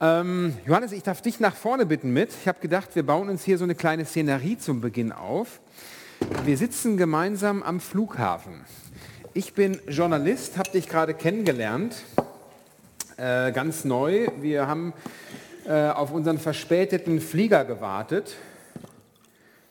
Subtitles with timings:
[0.00, 2.30] Ähm, Johannes, ich darf dich nach vorne bitten mit.
[2.30, 5.60] Ich habe gedacht, wir bauen uns hier so eine kleine Szenerie zum Beginn auf.
[6.44, 8.64] Wir sitzen gemeinsam am Flughafen.
[9.34, 11.96] Ich bin Journalist, habe dich gerade kennengelernt,
[13.16, 14.28] äh, ganz neu.
[14.40, 14.92] Wir haben
[15.66, 18.36] äh, auf unseren verspäteten Flieger gewartet.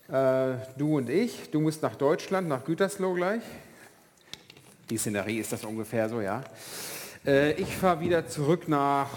[0.09, 1.51] Äh, du und ich.
[1.51, 3.43] Du musst nach Deutschland, nach Gütersloh gleich.
[4.89, 6.43] Die Szenerie ist das ungefähr so, ja.
[7.25, 9.07] Äh, ich fahre wieder zurück nach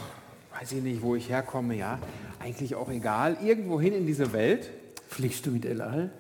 [0.61, 1.99] weiß ich nicht, wo ich herkomme, ja,
[2.39, 4.71] eigentlich auch egal, irgendwo hin in diese Welt.
[5.09, 6.11] Fliegst du mit El Al?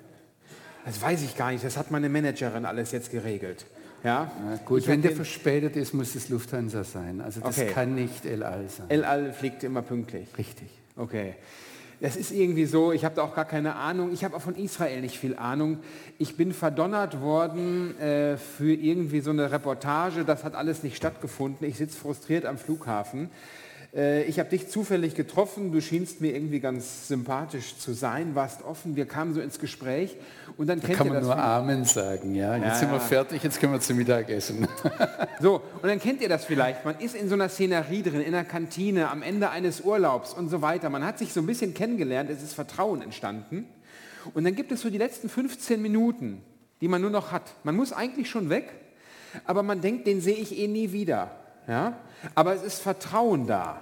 [0.86, 3.66] Das weiß ich gar nicht, das hat meine Managerin alles jetzt geregelt.
[4.02, 7.20] Ja, ja gut, wenn der verspätet ist, muss es Lufthansa sein.
[7.20, 7.70] Also das okay.
[7.70, 8.86] kann nicht El Al sein.
[8.88, 10.26] El Al fliegt immer pünktlich.
[10.38, 10.68] Richtig.
[10.96, 11.34] Okay.
[12.00, 14.10] Das ist irgendwie so, ich habe da auch gar keine Ahnung.
[14.10, 15.80] Ich habe auch von Israel nicht viel Ahnung.
[16.18, 20.24] Ich bin verdonnert worden äh, für irgendwie so eine Reportage.
[20.24, 21.68] Das hat alles nicht stattgefunden.
[21.68, 23.28] Ich sitze frustriert am Flughafen.
[23.94, 28.62] Äh, ich habe dich zufällig getroffen, du schienst mir irgendwie ganz sympathisch zu sein, warst
[28.62, 30.16] offen, wir kamen so ins Gespräch
[30.56, 32.54] und dann da kennt kann man nur Amen sagen, ja.
[32.56, 34.68] Jetzt ja, sind wir fertig, jetzt können wir zum Mittagessen.
[35.40, 38.34] so, und dann kennt ihr das vielleicht, man ist in so einer Szenerie drin, in
[38.34, 40.88] einer Kantine, am Ende eines Urlaubs und so weiter.
[40.88, 43.66] Man hat sich so ein bisschen kennengelernt, es ist Vertrauen entstanden.
[44.34, 46.42] Und dann gibt es so die letzten 15 Minuten,
[46.80, 47.54] die man nur noch hat.
[47.64, 48.70] Man muss eigentlich schon weg,
[49.46, 51.30] aber man denkt, den sehe ich eh nie wieder.
[51.70, 51.94] Ja?
[52.34, 53.80] Aber es ist Vertrauen da.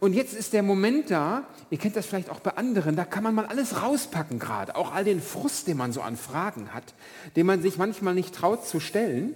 [0.00, 3.22] Und jetzt ist der Moment da, ihr kennt das vielleicht auch bei anderen, da kann
[3.22, 6.94] man mal alles rauspacken gerade, auch all den Frust, den man so an Fragen hat,
[7.36, 9.34] den man sich manchmal nicht traut zu stellen.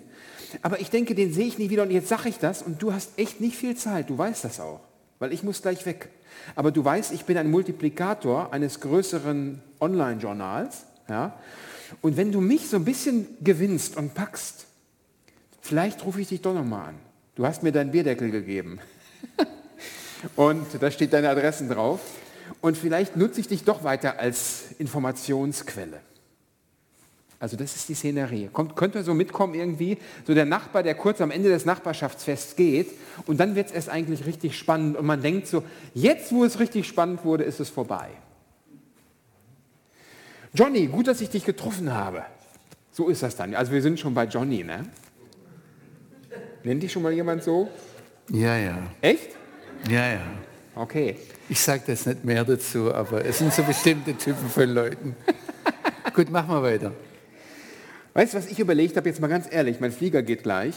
[0.63, 2.95] Aber ich denke, den sehe ich nie wieder und jetzt sage ich das und du
[2.95, 4.81] hast echt nicht viel Zeit, du weißt das auch,
[5.19, 6.09] weil ich muss gleich weg.
[6.55, 10.85] Aber du weißt, ich bin ein Multiplikator eines größeren Online-Journals.
[11.11, 11.39] Ja?
[12.01, 14.67] Und wenn du mich so ein bisschen gewinnst und packst,
[15.61, 17.08] vielleicht rufe ich dich doch nochmal an.
[17.39, 18.81] Du hast mir deinen Bierdeckel gegeben.
[20.37, 22.01] und da steht deine Adressen drauf.
[22.61, 26.01] Und vielleicht nutze ich dich doch weiter als Informationsquelle.
[27.39, 28.49] Also das ist die Szenerie.
[28.53, 29.99] Kommt, könnt ihr so mitkommen irgendwie?
[30.27, 32.89] So der Nachbar, der kurz am Ende des Nachbarschaftsfests geht
[33.27, 35.63] und dann wird es erst eigentlich richtig spannend und man denkt so,
[35.95, 38.09] jetzt wo es richtig spannend wurde, ist es vorbei.
[40.55, 42.25] Johnny, gut, dass ich dich getroffen habe.
[42.91, 43.55] So ist das dann.
[43.55, 44.87] Also wir sind schon bei Johnny, ne?
[46.65, 47.69] Nennt dich schon mal jemand so?
[48.31, 48.79] Ja, ja.
[49.01, 49.31] Echt?
[49.89, 50.21] Ja, ja.
[50.75, 51.17] Okay.
[51.49, 55.17] Ich sage das nicht mehr dazu, aber es sind so bestimmte Typen von Leuten.
[56.15, 56.93] Gut, machen wir weiter.
[58.15, 60.75] Weißt du, was ich überlegt habe, jetzt mal ganz ehrlich, mein Flieger geht gleich.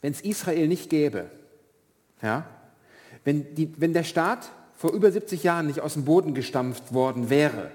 [0.00, 1.26] Wenn es Israel nicht gäbe,
[2.22, 2.46] ja,
[3.24, 7.28] wenn, die, wenn der Staat vor über 70 Jahren nicht aus dem Boden gestampft worden
[7.28, 7.70] wäre,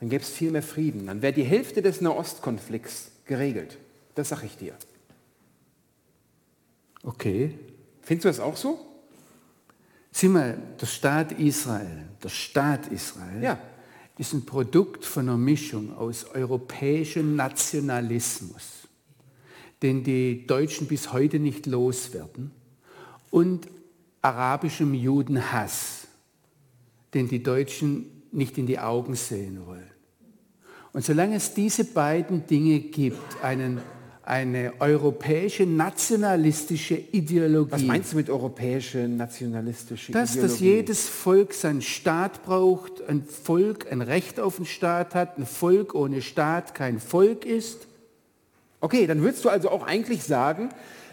[0.00, 1.06] dann gäbe es viel mehr Frieden.
[1.06, 3.76] Dann wäre die Hälfte des Nahostkonflikts geregelt.
[4.14, 4.74] Das sage ich dir.
[7.02, 7.58] Okay.
[8.00, 8.78] Findest du das auch so?
[10.10, 13.58] Sieh mal, der Staat Israel, der Staat Israel ja.
[14.18, 18.88] ist ein Produkt von einer Mischung aus europäischem Nationalismus,
[19.80, 22.50] den die Deutschen bis heute nicht loswerden,
[23.30, 23.68] und
[24.20, 26.06] arabischem Judenhass,
[27.14, 29.90] den die Deutschen nicht in die Augen sehen wollen.
[30.92, 33.80] Und solange es diese beiden Dinge gibt, einen
[34.24, 37.72] eine europäische nationalistische Ideologie.
[37.72, 40.52] Was meinst du mit europäische nationalistische dass, Ideologie?
[40.52, 45.46] Dass jedes Volk seinen Staat braucht, ein Volk ein Recht auf den Staat hat, ein
[45.46, 47.88] Volk ohne Staat kein Volk ist.
[48.80, 50.68] Okay, dann würdest du also auch eigentlich sagen,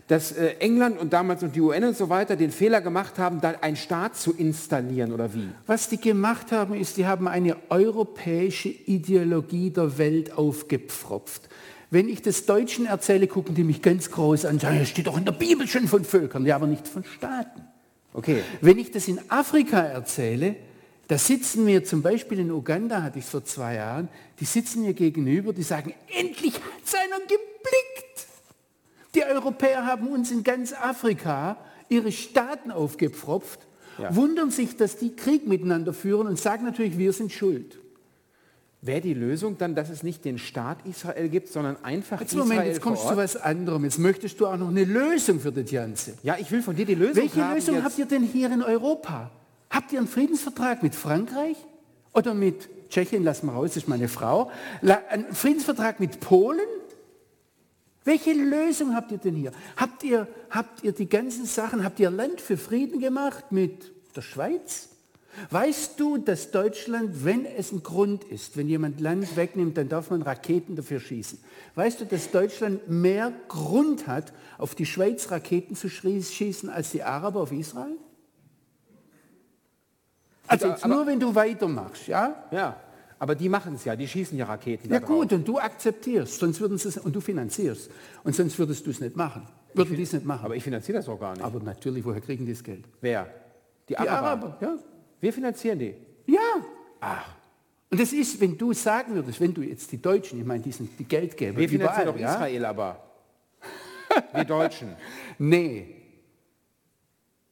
[0.08, 3.42] dass äh, England und damals und die UN und so weiter den Fehler gemacht haben,
[3.42, 5.50] da einen Staat zu installieren oder wie?
[5.68, 11.48] Was die gemacht haben, ist, die haben eine europäische Ideologie der Welt aufgepfropft.
[11.92, 15.18] Wenn ich das Deutschen erzähle, gucken die mich ganz groß an, sagen, das steht doch
[15.18, 17.62] in der Bibel schon von Völkern, ja, aber nicht von Staaten.
[18.14, 18.44] Okay.
[18.62, 20.56] Wenn ich das in Afrika erzähle,
[21.08, 24.84] da sitzen mir zum Beispiel in Uganda, hatte ich es vor zwei Jahren, die sitzen
[24.84, 28.28] mir gegenüber, die sagen, endlich hat es einer geblickt.
[29.16, 31.58] Die Europäer haben uns in ganz Afrika
[31.90, 33.62] ihre Staaten aufgepfropft,
[33.98, 34.16] ja.
[34.16, 37.80] wundern sich, dass die Krieg miteinander führen und sagen natürlich, wir sind schuld.
[38.82, 42.48] Wäre die Lösung dann, dass es nicht den Staat Israel gibt, sondern einfach jetzt Israel
[42.48, 43.84] Moment, jetzt kommst du zu was anderem.
[43.84, 46.14] Jetzt möchtest du auch noch eine Lösung für das Ganze.
[46.24, 47.84] Ja, ich will von dir die Lösung Welche haben Lösung jetzt.
[47.84, 49.32] habt ihr denn hier in Europa?
[49.70, 51.58] Habt ihr einen Friedensvertrag mit Frankreich
[52.14, 54.50] oder mit Tschechien, lassen wir raus, das ist meine Frau,
[54.82, 56.62] einen Friedensvertrag mit Polen?
[58.06, 59.52] Welche Lösung habt ihr denn hier?
[59.76, 64.22] Habt ihr, habt ihr die ganzen Sachen, habt ihr Land für Frieden gemacht mit der
[64.22, 64.90] Schweiz?
[65.50, 70.10] Weißt du, dass Deutschland, wenn es ein Grund ist, wenn jemand Land wegnimmt, dann darf
[70.12, 71.40] man Raketen dafür schießen.
[71.76, 77.04] Weißt du, dass Deutschland mehr Grund hat, auf die Schweiz Raketen zu schießen, als die
[77.04, 77.96] Araber auf Israel?
[80.48, 82.44] Also Aber- jetzt nur, wenn du weitermachst, ja?
[82.52, 82.80] Ja,
[83.20, 84.92] aber die machen es ja, die schießen ja Raketen.
[84.92, 87.92] Ja gut, und du akzeptierst, sonst würden sie es, und du finanzierst.
[88.24, 89.48] Und sonst würdest du es nicht machen.
[89.74, 90.46] Würden die es nicht machen.
[90.46, 91.44] Aber ich finanziere das auch gar nicht.
[91.44, 92.86] Aber natürlich, woher kriegen die das Geld?
[93.02, 93.26] Wer?
[93.88, 94.18] Die Die Araber.
[94.28, 94.78] Araber, ja.
[95.20, 95.96] Wir finanzieren die.
[96.26, 96.66] Ja.
[97.00, 97.36] Ach.
[97.92, 100.72] Und das ist, wenn du sagen würdest, wenn du jetzt die Deutschen, ich meine, die
[100.72, 102.34] sind die Geldgeber, Wir finanzieren überall, doch ja?
[102.36, 103.04] Israel aber.
[104.34, 104.96] Wir Deutschen.
[105.42, 105.96] Nee.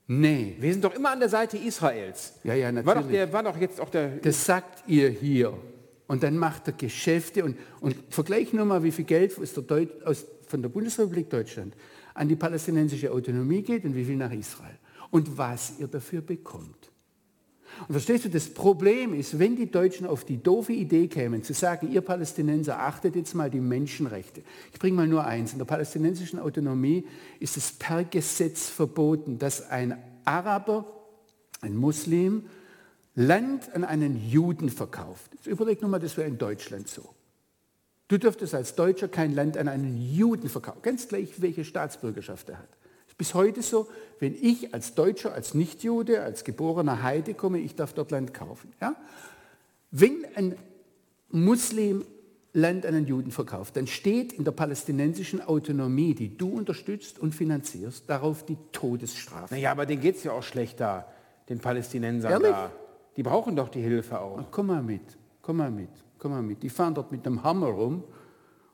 [0.08, 0.56] Nee.
[0.60, 2.40] Wir sind doch immer an der Seite Israels.
[2.44, 3.12] Ja, ja, War doch, natürlich.
[3.12, 4.18] der, war doch jetzt auch der...
[4.18, 5.54] Das sagt ihr hier.
[6.08, 9.63] Und dann macht er Geschäfte und, und vergleich nur mal, wie viel Geld aus der
[9.63, 11.75] Deut aus, von der Bundesrepublik Deutschland
[12.13, 14.78] an die palästinensische Autonomie geht und wie viel nach Israel.
[15.12, 16.92] Und was ihr dafür bekommt.
[17.88, 21.53] Und verstehst du, das Problem ist, wenn die Deutschen auf die doofe Idee kämen, zu
[21.53, 24.41] sagen, ihr Palästinenser achtet jetzt mal die Menschenrechte.
[24.74, 25.53] Ich bringe mal nur eins.
[25.53, 27.06] In der palästinensischen Autonomie
[27.39, 30.85] ist es per Gesetz verboten, dass ein Araber,
[31.62, 32.45] ein Muslim,
[33.15, 35.31] Land an einen Juden verkauft.
[35.33, 37.13] Jetzt überleg nur mal, das wäre in Deutschland so.
[38.07, 42.59] Du dürftest als Deutscher kein Land an einen Juden verkaufen, ganz gleich, welche Staatsbürgerschaft er
[42.59, 42.76] hat.
[43.18, 43.88] Bis heute so,
[44.19, 48.72] wenn ich als Deutscher, als Nichtjude, als geborener Heide komme, ich darf dort Land kaufen.
[48.81, 48.96] Ja?
[49.92, 50.56] Wenn ein
[51.30, 52.06] Muslim
[52.54, 57.36] Land an einen Juden verkauft, dann steht in der palästinensischen Autonomie, die du unterstützt und
[57.36, 59.54] finanzierst, darauf die Todesstrafe.
[59.54, 61.08] Naja, aber denen geht es ja auch schlechter,
[61.50, 62.50] den Palästinensern Ehrlich?
[62.50, 62.72] da.
[63.16, 64.44] Die brauchen doch die Hilfe auch.
[64.50, 65.02] Komm mal mit,
[65.42, 66.63] komm mal mit, komm mal mit.
[66.63, 68.04] Die fahren dort mit einem Hammer rum.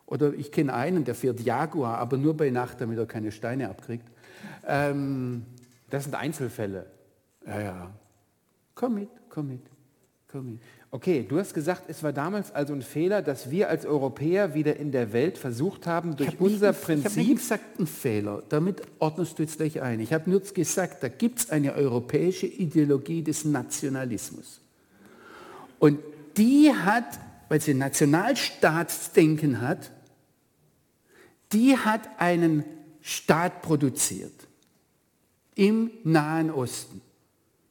[0.06, 3.70] Oder ich kenne einen, der fährt Jaguar, aber nur bei Nacht, damit er keine Steine
[3.70, 4.06] abkriegt.
[4.68, 5.46] Ähm,
[5.90, 6.86] Das sind Einzelfälle.
[7.46, 7.92] ja, ja.
[8.76, 9.62] Komm mit, komm mit,
[10.28, 10.62] komm mit.
[10.90, 14.78] Okay, du hast gesagt, es war damals also ein Fehler, dass wir als Europäer wieder
[14.78, 17.38] in der Welt versucht haben, durch habe unser nicht, Ich habe nicht Prinzip...
[17.38, 18.44] gesagt, ein Fehler.
[18.50, 20.00] Damit ordnest du jetzt gleich ein.
[20.00, 24.62] Ich habe nur gesagt, da gibt es eine europäische Ideologie des Nationalismus.
[25.80, 26.00] Und
[26.38, 27.20] die hat,
[27.50, 29.92] weil sie Nationalstaatsdenken hat,
[31.52, 32.64] die hat einen
[33.06, 34.48] Staat produziert
[35.56, 37.02] im Nahen Osten.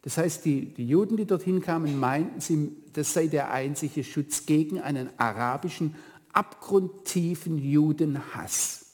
[0.02, 4.44] Das heißt, die, die Juden, die dorthin kamen, meinten, sie, das sei der einzige Schutz
[4.44, 5.94] gegen einen arabischen,
[6.32, 8.92] abgrundtiefen Judenhass.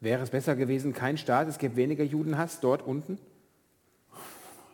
[0.00, 3.18] Wäre es besser gewesen, kein Staat, es gibt weniger Judenhass dort unten?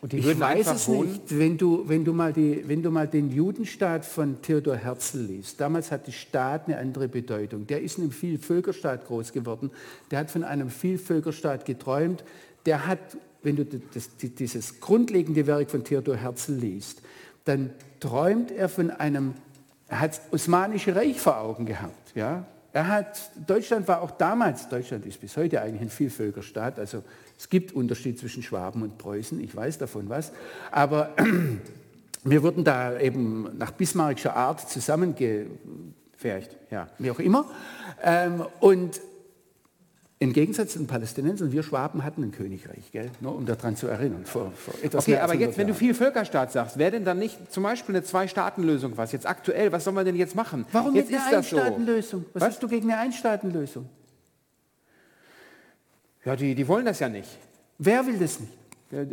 [0.03, 1.13] Und die Ich würden weiß einfach es wohnen?
[1.13, 5.19] nicht, wenn du, wenn, du mal die, wenn du mal den Judenstaat von Theodor Herzl
[5.19, 5.61] liest.
[5.61, 7.69] Damals hatte Staat eine andere Bedeutung.
[7.69, 9.71] Der ist in einem Vielvölkerstaat groß geworden.
[10.11, 12.25] Der hat von einem Vielvölkerstaat geträumt.
[12.67, 12.99] Der hat,
[13.45, 17.01] wenn du das, dieses grundlegende Werk von Theodor Herzl liest,
[17.45, 17.71] dann
[18.01, 19.35] träumt er von einem,
[19.87, 22.17] er hat das Osmanische Reich vor Augen gehabt.
[22.17, 22.45] Ja?
[22.73, 27.05] Er hat, Deutschland war auch damals, Deutschland ist bis heute eigentlich ein Vielvölkerstaat, also
[27.43, 30.31] es gibt Unterschied zwischen Schwaben und Preußen, ich weiß davon was,
[30.71, 31.11] aber
[32.23, 35.47] wir wurden da eben nach bismarckischer Art zusammenge,
[36.17, 36.87] Vielleicht, ja.
[37.01, 37.47] wie auch immer.
[38.01, 39.01] Ähm, und
[40.21, 43.11] im Gegensatz zu den Palästinensern, wir Schwaben hatten ein Königreich, gell?
[43.21, 44.25] nur um daran zu erinnern.
[44.25, 47.19] Vor, vor etwas Okay, aber jetzt, 100 wenn du viel Völkerstaat sagst, wäre denn dann
[47.19, 49.11] nicht zum Beispiel eine Zwei-Staaten-Lösung was?
[49.11, 50.65] Jetzt aktuell, was soll man denn jetzt machen?
[50.71, 51.57] Warum jetzt ist das so.
[51.57, 52.25] Einstaatenlösung?
[52.35, 52.51] Was, Was?
[52.51, 53.89] hast du gegen eine Einstaatenlösung?
[56.25, 57.29] Ja, die, die wollen das ja nicht.
[57.79, 58.53] Wer will das nicht?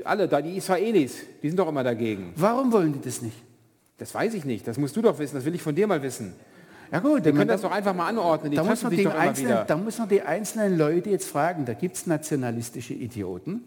[0.05, 2.33] Alle, da die Israelis, die sind doch immer dagegen.
[2.35, 3.37] Warum wollen die das nicht?
[3.97, 4.67] Das weiß ich nicht.
[4.67, 5.35] Das musst du doch wissen.
[5.35, 6.33] Das will ich von dir mal wissen.
[6.91, 8.51] Ja gut, Wir können das doch einfach mal anordnen.
[8.51, 11.65] Die da, muss man sich einzelnen, da muss man die einzelnen Leute jetzt fragen.
[11.65, 13.63] Da gibt es nationalistische Idioten,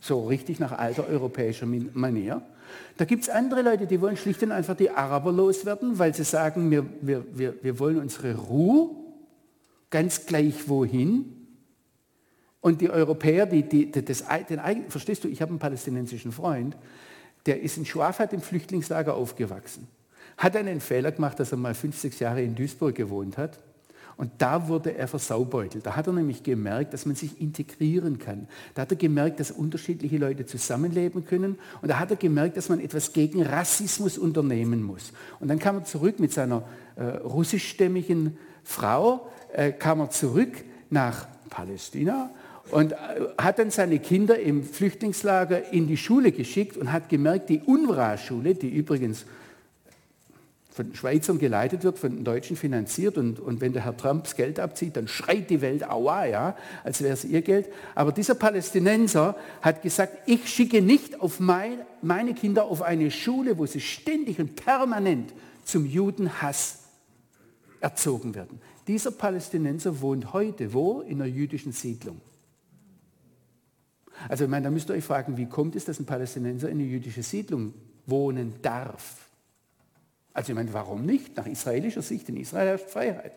[0.00, 2.42] so richtig nach alter europäischer Manier.
[2.96, 6.24] Da gibt es andere Leute, die wollen schlicht und einfach die Araber loswerden, weil sie
[6.24, 8.90] sagen, wir, wir, wir, wir wollen unsere Ruhe,
[9.90, 11.37] ganz gleich wohin.
[12.60, 16.76] Und die Europäer, die, die, das, den, eigen- verstehst du, ich habe einen palästinensischen Freund,
[17.46, 19.86] der ist in Schwafat im Flüchtlingslager aufgewachsen.
[20.36, 23.58] Hat einen Fehler gemacht, dass er mal fünf, sechs Jahre in Duisburg gewohnt hat.
[24.16, 25.86] Und da wurde er versaubeutelt.
[25.86, 28.48] Da hat er nämlich gemerkt, dass man sich integrieren kann.
[28.74, 31.56] Da hat er gemerkt, dass unterschiedliche Leute zusammenleben können.
[31.80, 35.12] Und da hat er gemerkt, dass man etwas gegen Rassismus unternehmen muss.
[35.38, 36.64] Und dann kam er zurück mit seiner
[36.96, 42.30] äh, russischstämmigen Frau, äh, kam er zurück nach Palästina
[42.70, 42.96] und äh,
[43.38, 48.54] hat dann seine Kinder im Flüchtlingslager in die Schule geschickt und hat gemerkt, die UNRWA-Schule,
[48.54, 49.24] die übrigens
[50.78, 54.36] von Schweizern geleitet wird, von den Deutschen finanziert und, und wenn der Herr Trump das
[54.36, 57.66] Geld abzieht, dann schreit die Welt Aua, ja, als wäre es ihr Geld.
[57.96, 63.58] Aber dieser Palästinenser hat gesagt, ich schicke nicht auf mein, meine Kinder auf eine Schule,
[63.58, 65.32] wo sie ständig und permanent
[65.64, 66.78] zum Judenhass
[67.80, 68.60] erzogen werden.
[68.86, 71.00] Dieser Palästinenser wohnt heute wo?
[71.00, 72.20] In einer jüdischen Siedlung.
[74.28, 76.78] Also ich meine, da müsst ihr euch fragen, wie kommt es, dass ein Palästinenser in
[76.78, 77.74] eine jüdische Siedlung
[78.06, 79.28] wohnen darf.
[80.32, 81.36] Also ich meine, warum nicht?
[81.36, 83.32] Nach israelischer Sicht, in Israel herrscht Freiheit.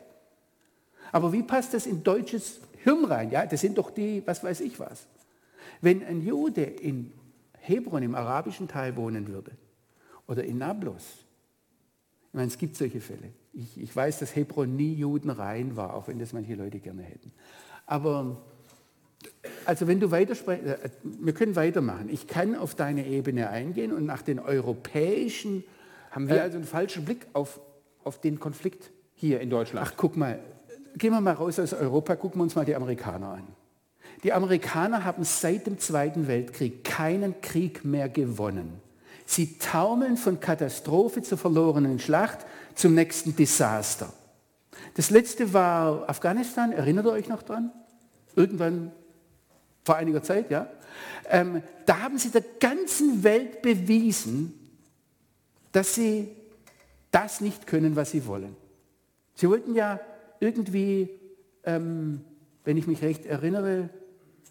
[1.12, 3.32] Aber wie passt das in deutsches Hirn rein?
[3.32, 5.06] Ja, das sind doch die, was weiß ich was.
[5.82, 7.12] Wenn ein Jude in
[7.60, 9.52] Hebron im arabischen Teil wohnen würde
[10.28, 11.04] oder in Nablus,
[12.28, 13.34] ich meine, es gibt solche Fälle.
[13.54, 17.34] Ich, ich weiß, dass Hebron nie judenrein war, auch wenn das manche Leute gerne hätten.
[17.86, 18.38] Aber
[19.66, 22.10] also wenn du weitersprichst, äh, wir können weitermachen.
[22.10, 25.64] Ich kann auf deine Ebene eingehen und nach den europäischen...
[26.12, 27.60] Haben wir äh, also einen falschen Blick auf,
[28.04, 29.88] auf den Konflikt hier in Deutschland?
[29.88, 30.40] Ach, guck mal,
[30.98, 33.48] gehen wir mal raus aus Europa, gucken wir uns mal die Amerikaner an.
[34.24, 38.82] Die Amerikaner haben seit dem Zweiten Weltkrieg keinen Krieg mehr gewonnen.
[39.26, 42.40] Sie taumeln von Katastrophe zur verlorenen Schlacht
[42.76, 44.12] zum nächsten Desaster.
[44.96, 47.72] Das letzte war Afghanistan, erinnert ihr euch noch dran?
[48.36, 48.92] Irgendwann
[49.84, 50.68] vor einiger Zeit, ja.
[51.30, 54.54] Ähm, da haben sie der ganzen Welt bewiesen,
[55.72, 56.30] dass sie
[57.12, 58.56] das nicht können, was sie wollen.
[59.36, 60.00] Sie wollten ja
[60.40, 61.10] irgendwie,
[61.64, 62.22] ähm,
[62.64, 63.90] wenn ich mich recht erinnere,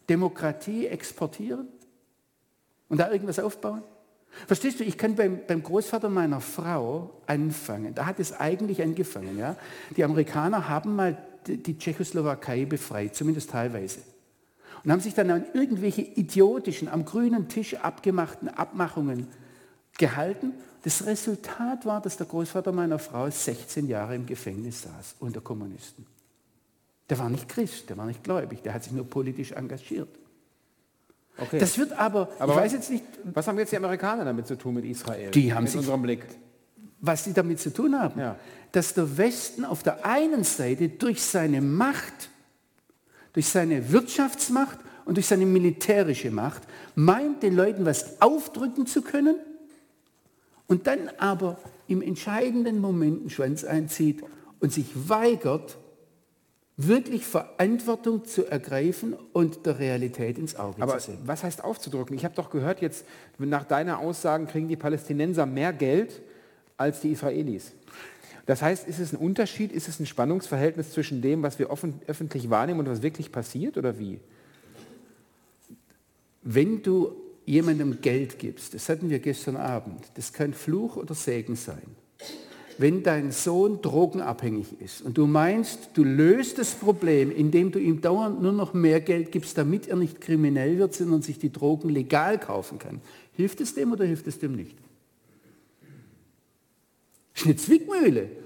[0.09, 1.69] Demokratie exportieren
[2.89, 3.83] und da irgendwas aufbauen.
[4.47, 7.95] Verstehst du, ich kann beim, beim, Großvater meiner Frau anfangen.
[7.95, 9.39] Da hat es eigentlich angefangen.
[9.39, 9.57] Ja?
[9.97, 14.01] Die Amerikaner haben mal die, die Tschechoslowakei befreit, zumindest teilweise.
[14.85, 19.27] Und haben sich dann an irgendwelche idiotischen, am grünen Tisch abgemachten Abmachungen
[19.99, 20.55] gehalten.
[20.83, 26.07] Das Resultat war, dass der Großvater meiner Frau 16 Jahre im Gefängnis saß unter Kommunisten.
[27.11, 30.09] Der war nicht Christ, der war nicht gläubig, der hat sich nur politisch engagiert.
[31.37, 31.59] Okay.
[31.59, 33.05] Das wird aber, aber ich weiß jetzt nicht.
[33.25, 35.31] Was haben jetzt die Amerikaner damit zu tun mit Israel?
[35.31, 36.25] Die haben in sich, unserem Blick.
[37.01, 38.37] Was sie damit zu tun haben, ja.
[38.73, 42.31] dass der Westen auf der einen Seite durch seine Macht,
[43.33, 46.63] durch seine Wirtschaftsmacht und durch seine militärische Macht
[46.95, 49.37] meint, den Leuten was aufdrücken zu können
[50.67, 51.59] und dann aber
[51.89, 54.23] im entscheidenden Moment einen Schwanz einzieht
[54.61, 55.79] und sich weigert,
[56.77, 61.19] wirklich Verantwortung zu ergreifen und der Realität ins Auge Aber zu sehen.
[61.25, 62.17] Was heißt aufzudrücken?
[62.17, 63.05] Ich habe doch gehört, jetzt
[63.39, 66.23] nach deiner Aussagen kriegen die Palästinenser mehr Geld
[66.77, 67.73] als die Israelis.
[68.51, 72.01] Das heißt, ist es ein Unterschied, ist es ein Spannungsverhältnis zwischen dem, was wir offen,
[72.09, 74.19] öffentlich wahrnehmen und was wirklich passiert oder wie?
[76.43, 77.13] Wenn du
[77.47, 81.95] jemandem Geld gibst, das hatten wir gestern Abend, das kann Fluch oder Segen sein
[82.77, 88.01] wenn dein Sohn drogenabhängig ist und du meinst, du löst das Problem, indem du ihm
[88.01, 91.91] dauernd nur noch mehr Geld gibst, damit er nicht kriminell wird, sondern sich die Drogen
[91.91, 93.01] legal kaufen kann,
[93.35, 94.77] hilft es dem oder hilft es dem nicht?
[97.35, 98.40] Das ist eine Zwickmühle.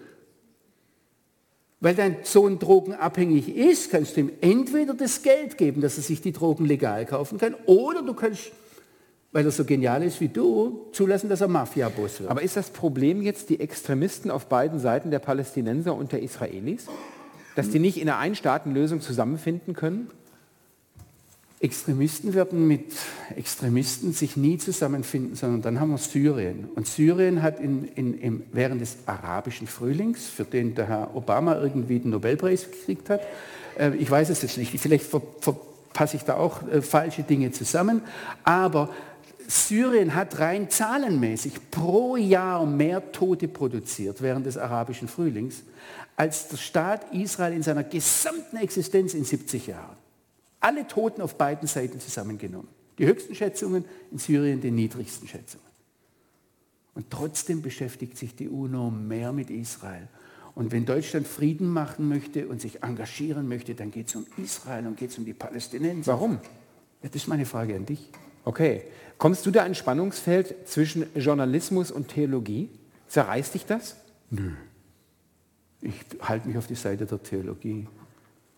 [1.81, 6.21] Weil dein Sohn drogenabhängig ist, kannst du ihm entweder das Geld geben, dass er sich
[6.23, 8.53] die Drogen legal kaufen kann, oder du kannst
[9.35, 12.31] weil er so genial ist wie du, zulassen, dass er Mafia-Boss wird.
[12.31, 16.87] Aber ist das Problem jetzt die Extremisten auf beiden Seiten der Palästinenser und der Israelis?
[17.57, 20.09] Dass die nicht in einer Einstaatenlösung zusammenfinden können?
[21.65, 22.93] Extremisten werden mit
[23.35, 26.69] Extremisten sich nie zusammenfinden, sondern dann haben wir Syrien.
[26.75, 31.59] Und Syrien hat in, in, in, während des arabischen Frühlings, für den der Herr Obama
[31.59, 33.23] irgendwie den Nobelpreis gekriegt hat,
[33.79, 38.03] äh, ich weiß es jetzt nicht, vielleicht verpasse ich da auch äh, falsche Dinge zusammen,
[38.45, 38.91] aber
[39.49, 45.63] Syrien hat rein zahlenmäßig pro Jahr mehr Tote produziert während des arabischen Frühlings
[46.17, 50.04] als der Staat Israel in seiner gesamten Existenz in 70 Jahren.
[50.65, 52.69] Alle Toten auf beiden Seiten zusammengenommen.
[52.97, 55.67] Die höchsten Schätzungen in Syrien, die niedrigsten Schätzungen.
[56.95, 60.09] Und trotzdem beschäftigt sich die UNO mehr mit Israel.
[60.55, 64.87] Und wenn Deutschland Frieden machen möchte und sich engagieren möchte, dann geht es um Israel
[64.87, 66.15] und geht es um die Palästinenser.
[66.15, 66.39] Warum?
[67.03, 68.11] Ja, das ist meine Frage an dich.
[68.47, 68.85] Okay.
[69.19, 72.71] Kommst du da ein Spannungsfeld zwischen Journalismus und Theologie?
[73.09, 73.97] Zerreißt dich das?
[74.31, 74.53] Nö.
[75.83, 77.87] Ich halte mich auf die Seite der Theologie.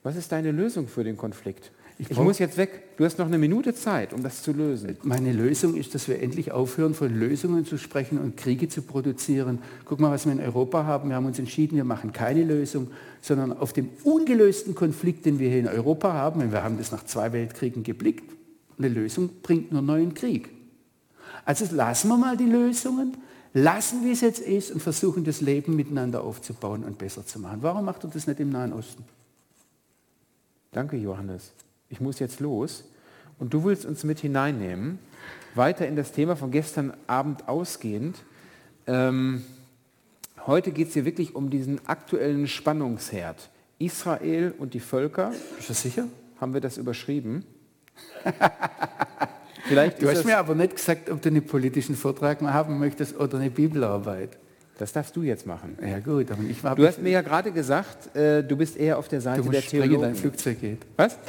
[0.05, 1.73] Was ist deine Lösung für den Konflikt?
[1.99, 2.97] Ich, ich muss jetzt weg.
[2.99, 4.99] Du hast noch eine Minute Zeit, um das zu lösen.
[5.03, 9.61] Meine Lösung ist, dass wir endlich aufhören, von Lösungen zu sprechen und Kriege zu produzieren.
[9.87, 11.09] Guck mal, was wir in Europa haben.
[11.09, 12.89] Wir haben uns entschieden, wir machen keine Lösung,
[13.23, 16.93] sondern auf dem ungelösten Konflikt, den wir hier in Europa haben, und wir haben das
[16.93, 18.31] nach zwei Weltkriegen geblickt,
[18.79, 20.51] eine Lösung bringt nur neuen Krieg.
[21.47, 23.17] Also lassen wir mal die Lösungen,
[23.55, 27.59] lassen, wie es jetzt ist und versuchen, das Leben miteinander aufzubauen und besser zu machen.
[27.63, 29.03] Warum macht er das nicht im Nahen Osten?
[30.73, 31.53] Danke, Johannes.
[31.89, 32.85] Ich muss jetzt los.
[33.39, 34.99] Und du willst uns mit hineinnehmen,
[35.55, 38.17] weiter in das Thema von gestern Abend ausgehend.
[38.87, 39.45] Ähm,
[40.47, 43.51] heute geht es hier wirklich um diesen aktuellen Spannungsherd.
[43.79, 45.33] Israel und die Völker.
[45.57, 46.09] Bist du sicher?
[46.41, 47.45] Haben wir das überschrieben?
[49.65, 53.19] Vielleicht Du hast mir aber nicht gesagt, ob du einen politischen Vortrag mal haben möchtest
[53.19, 54.39] oder eine Bibelarbeit.
[54.79, 55.79] Das darfst du jetzt machen.
[55.81, 56.75] Ja gut, aber ich war...
[56.75, 59.61] Du hast mir ja gerade gesagt, äh, du bist eher auf der Seite du der
[59.61, 60.15] musst springen, dein Theologen.
[60.15, 60.79] Flugzeug geht.
[60.97, 61.17] Was?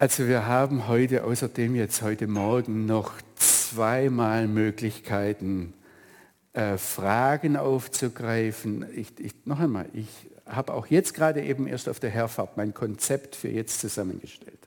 [0.00, 5.74] Also wir haben heute außerdem jetzt heute Morgen noch zweimal Möglichkeiten,
[6.52, 8.86] äh, Fragen aufzugreifen.
[8.94, 10.08] Ich, ich, noch einmal, ich
[10.46, 14.58] habe auch jetzt gerade eben erst auf der Herfahrt mein Konzept für jetzt zusammengestellt.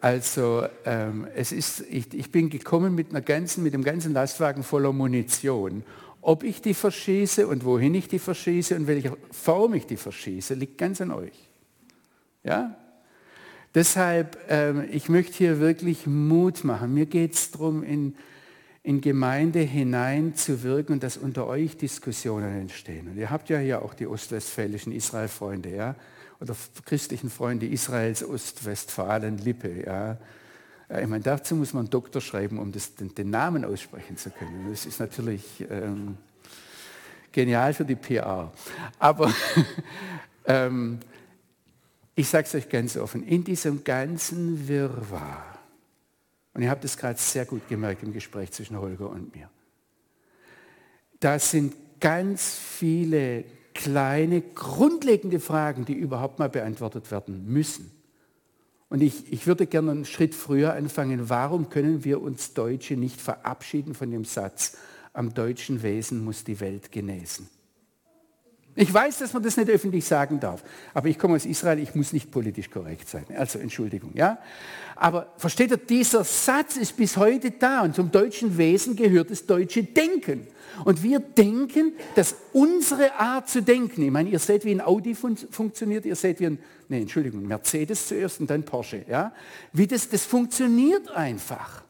[0.00, 4.62] Also ähm, es ist, ich, ich bin gekommen mit, einer ganzen, mit dem ganzen Lastwagen
[4.62, 5.84] voller Munition.
[6.20, 10.54] Ob ich die verschieße und wohin ich die verschieße und welcher Form ich die verschieße,
[10.54, 11.48] liegt ganz an euch.
[12.42, 12.76] Ja?
[13.74, 16.94] Deshalb, ähm, ich möchte hier wirklich Mut machen.
[16.94, 18.16] Mir geht es darum, in,
[18.86, 23.08] in Gemeinde hineinzuwirken und dass unter euch Diskussionen entstehen.
[23.08, 25.96] Und ihr habt ja hier auch die ostwestfälischen Israel-Freunde, ja,
[26.38, 30.18] oder christlichen Freunde Israels, Ostwestfalen, Lippe, ja.
[30.88, 34.30] Ja, Ich meine, dazu muss man Doktor schreiben, um das, den, den Namen aussprechen zu
[34.30, 34.68] können.
[34.70, 36.16] Das ist natürlich ähm,
[37.32, 38.52] genial für die PR.
[39.00, 39.34] Aber
[40.44, 41.00] ähm,
[42.14, 45.55] ich sage es euch ganz offen, in diesem ganzen Wirrwarr,
[46.56, 49.50] und ihr habt es gerade sehr gut gemerkt im Gespräch zwischen Holger und mir,
[51.20, 53.44] da sind ganz viele
[53.74, 57.90] kleine, grundlegende Fragen, die überhaupt mal beantwortet werden müssen.
[58.88, 61.28] Und ich, ich würde gerne einen Schritt früher anfangen.
[61.28, 64.78] Warum können wir uns Deutsche nicht verabschieden von dem Satz,
[65.12, 67.50] am deutschen Wesen muss die Welt genesen?
[68.78, 71.94] Ich weiß, dass man das nicht öffentlich sagen darf, aber ich komme aus Israel, ich
[71.94, 73.24] muss nicht politisch korrekt sein.
[73.34, 74.38] Also Entschuldigung, ja.
[74.94, 79.46] Aber versteht ihr, dieser Satz ist bis heute da und zum deutschen Wesen gehört das
[79.46, 80.46] deutsche Denken.
[80.84, 85.14] Und wir denken, dass unsere Art zu denken, ich meine, ihr seht, wie ein Audi
[85.14, 86.58] fun funktioniert, ihr seht, wie ein,
[86.90, 89.32] nee, Entschuldigung, Mercedes zuerst und dann Porsche, ja.
[89.72, 91.85] Wie das, das funktioniert einfach.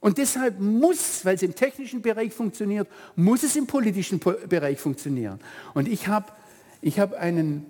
[0.00, 4.78] Und deshalb muss, weil es im technischen Bereich funktioniert, muss es im politischen Po- Bereich
[4.80, 5.40] funktionieren.
[5.74, 6.32] Und ich habe
[6.80, 7.66] ich hab einen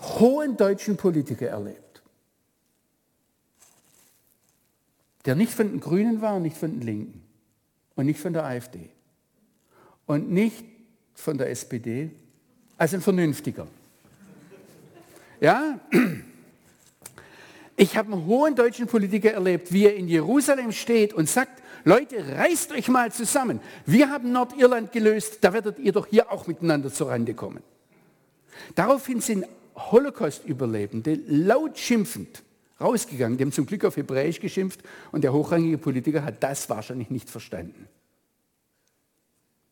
[0.00, 2.02] hohen deutschen Politiker erlebt,
[5.24, 7.22] der nicht von den Grünen war nicht von den Linken
[7.94, 8.88] und nicht von der AfD
[10.06, 10.64] und nicht
[11.14, 12.10] von der SPD,
[12.76, 13.66] also ein Vernünftiger.
[15.40, 15.78] Ja,
[17.78, 22.16] ich habe einen hohen deutschen Politiker erlebt, wie er in Jerusalem steht und sagt, Leute,
[22.36, 23.60] reißt euch mal zusammen.
[23.86, 27.62] Wir haben Nordirland gelöst, da werdet ihr doch hier auch miteinander zurande kommen.
[28.74, 32.42] Daraufhin sind Holocaust-Überlebende laut schimpfend
[32.80, 33.38] rausgegangen.
[33.38, 34.80] Die haben zum Glück auf Hebräisch geschimpft
[35.12, 37.86] und der hochrangige Politiker hat das wahrscheinlich nicht verstanden.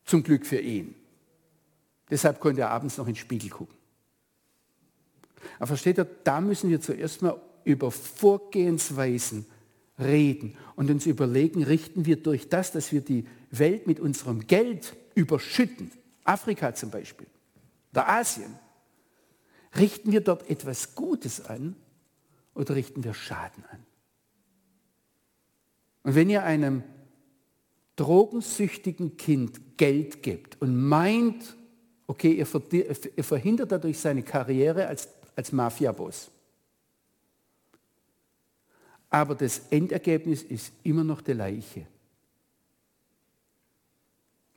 [0.04, 0.94] Zum Glück für ihn.
[2.08, 3.74] Deshalb konnte er abends noch in den Spiegel gucken.
[5.58, 9.44] Aber versteht ihr, da müssen wir zuerst mal über Vorgehensweisen
[9.98, 14.96] reden und uns überlegen, richten wir durch das, dass wir die Welt mit unserem Geld
[15.14, 15.90] überschütten,
[16.24, 17.26] Afrika zum Beispiel,
[17.92, 18.54] oder Asien,
[19.76, 21.74] richten wir dort etwas Gutes an
[22.54, 23.84] oder richten wir Schaden an?
[26.04, 26.84] Und wenn ihr einem
[27.96, 31.56] drogensüchtigen Kind Geld gibt und meint,
[32.06, 36.30] okay, ihr verhindert dadurch seine Karriere als, als Mafiaboss,
[39.16, 41.86] aber das Endergebnis ist immer noch die Leiche.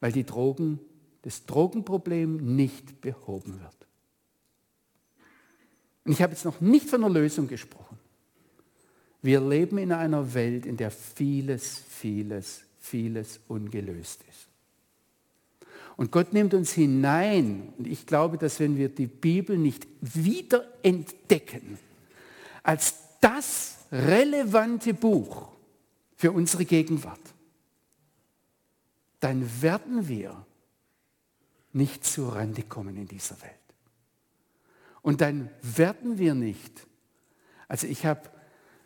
[0.02, 0.82] Weil die Drogen,
[1.22, 3.88] das Drogenproblem nicht behoben wird.
[6.04, 7.98] Und ich habe jetzt noch nicht von einer Lösung gesprochen.
[9.22, 14.48] Wir leben in einer Welt, in der vieles, vieles, vieles ungelöst ist.
[15.95, 17.74] Und Gott nimmt uns hinein.
[17.78, 21.78] Und ich glaube, dass wenn wir die Bibel nicht wieder entdecken,
[22.62, 25.49] als das relevante Buch
[26.15, 27.19] für unsere Gegenwart,
[29.19, 30.45] dann werden wir
[31.73, 33.54] nicht zur Rande kommen in dieser Welt.
[35.02, 36.86] Und dann werden wir nicht,
[37.67, 38.30] also ich habe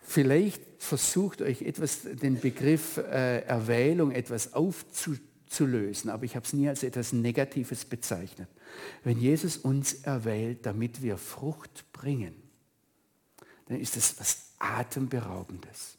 [0.02, 6.68] vielleicht versucht, euch etwas den Begriff äh, Erwählung etwas aufzulösen, aber ich habe es nie
[6.68, 8.50] als etwas Negatives bezeichnet.
[9.04, 12.36] Wenn Jesus uns erwählt, damit wir Frucht bringen,
[13.68, 15.98] dann ist es was Atemberaubendes.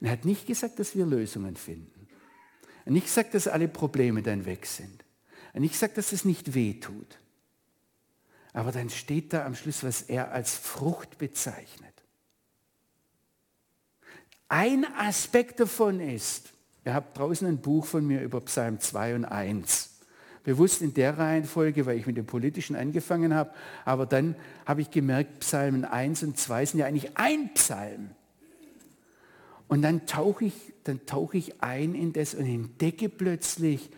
[0.00, 2.08] Er hat nicht gesagt, dass wir Lösungen finden.
[2.84, 5.04] Er hat nicht gesagt, dass alle Probleme dann weg sind.
[5.48, 7.18] Er hat nicht gesagt, dass es nicht weh tut.
[8.52, 11.94] Aber dann steht da am Schluss, was er als Frucht bezeichnet.
[14.48, 16.52] Ein Aspekt davon ist,
[16.88, 19.97] Ihr habt draußen ein Buch von mir über Psalm 2 und 1.
[20.48, 23.50] Bewusst in der Reihenfolge, weil ich mit dem Politischen angefangen habe.
[23.84, 24.34] Aber dann
[24.64, 28.12] habe ich gemerkt, Psalmen 1 und 2 sind ja eigentlich ein Psalm.
[29.66, 33.90] Und dann tauche ich, dann tauche ich ein in das und entdecke plötzlich,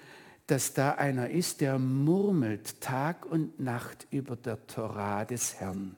[0.49, 5.95] dass da einer ist, der murmelt Tag und Nacht über der Torah des Herrn.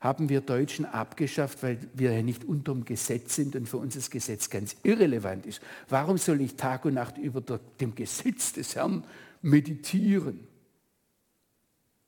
[0.00, 4.10] Haben wir Deutschen abgeschafft, weil wir ja nicht unterm Gesetz sind und für uns das
[4.10, 5.60] Gesetz ganz irrelevant ist.
[5.88, 9.02] Warum soll ich Tag und Nacht über der, dem Gesetz des Herrn
[9.46, 10.46] meditieren?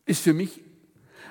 [0.05, 0.62] Ist für mich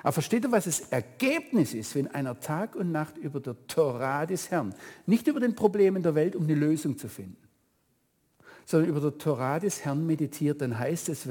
[0.02, 4.26] aber versteht ihr, was das Ergebnis ist, wenn einer Tag und Nacht über der Torah
[4.26, 4.74] des Herrn,
[5.06, 7.48] nicht über den Problemen der Welt, um eine Lösung zu finden,
[8.64, 11.26] sondern über der Torah des Herrn meditiert, dann heißt es,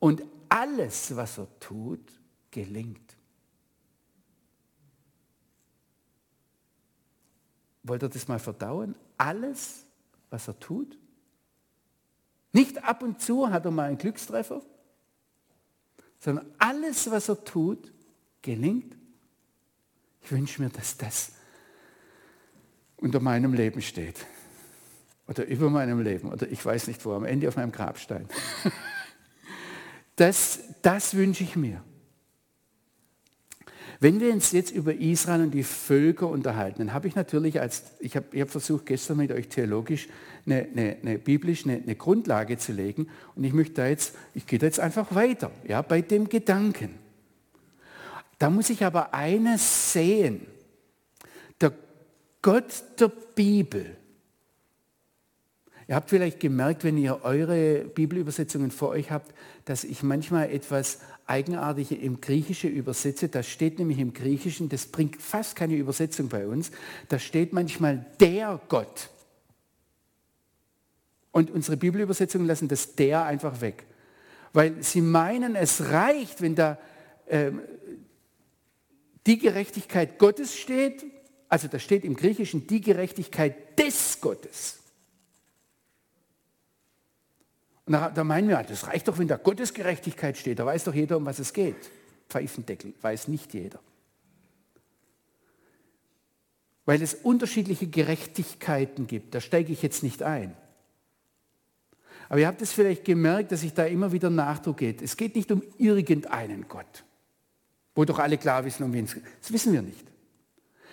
[0.00, 3.16] und alles, was er tut, gelingt.
[7.82, 8.94] Wollt ihr das mal verdauen?
[9.16, 9.86] Alles,
[10.30, 10.98] was er tut,
[12.52, 14.62] nicht ab und zu hat er mal einen Glückstreffer,
[16.18, 17.92] sondern alles, was er tut,
[18.42, 18.96] gelingt.
[20.22, 21.32] Ich wünsche mir, dass das
[22.96, 24.26] unter meinem Leben steht.
[25.26, 26.32] Oder über meinem Leben.
[26.32, 28.28] Oder ich weiß nicht wo, am Ende auf meinem Grabstein.
[30.16, 31.80] Das, das wünsche ich mir.
[34.00, 37.82] Wenn wir uns jetzt über Israel und die Völker unterhalten, dann habe ich natürlich als,
[37.98, 40.08] ich habe ich hab versucht gestern mit euch theologisch
[40.46, 44.46] eine, eine, eine biblisch eine, eine, Grundlage zu legen und ich möchte da jetzt, ich
[44.46, 46.90] gehe da jetzt einfach weiter, ja, bei dem Gedanken.
[48.38, 50.46] Da muss ich aber eines sehen.
[51.60, 51.72] Der
[52.40, 53.96] Gott der Bibel,
[55.88, 60.98] Ihr habt vielleicht gemerkt, wenn ihr eure Bibelübersetzungen vor euch habt, dass ich manchmal etwas
[61.26, 63.28] Eigenartige im Griechischen übersetze.
[63.28, 66.70] Da steht nämlich im Griechischen, das bringt fast keine Übersetzung bei uns,
[67.08, 69.08] da steht manchmal der Gott.
[71.32, 73.86] Und unsere Bibelübersetzungen lassen das der einfach weg.
[74.52, 76.78] Weil sie meinen, es reicht, wenn da
[77.28, 77.62] ähm,
[79.26, 81.06] die Gerechtigkeit Gottes steht,
[81.48, 84.77] also da steht im Griechischen die Gerechtigkeit des Gottes.
[87.88, 90.58] Und da, da meinen wir, das reicht doch, wenn da Gottesgerechtigkeit steht.
[90.58, 91.90] Da weiß doch jeder, um was es geht.
[92.28, 93.80] Pfeifendeckel weiß nicht jeder.
[96.84, 99.34] Weil es unterschiedliche Gerechtigkeiten gibt.
[99.34, 100.54] Da steige ich jetzt nicht ein.
[102.28, 105.00] Aber ihr habt es vielleicht gemerkt, dass sich da immer wieder Nachdruck geht.
[105.00, 107.04] Es geht nicht um irgendeinen Gott,
[107.94, 109.24] wo doch alle klar wissen, um wen es geht.
[109.40, 110.04] Das wissen wir nicht.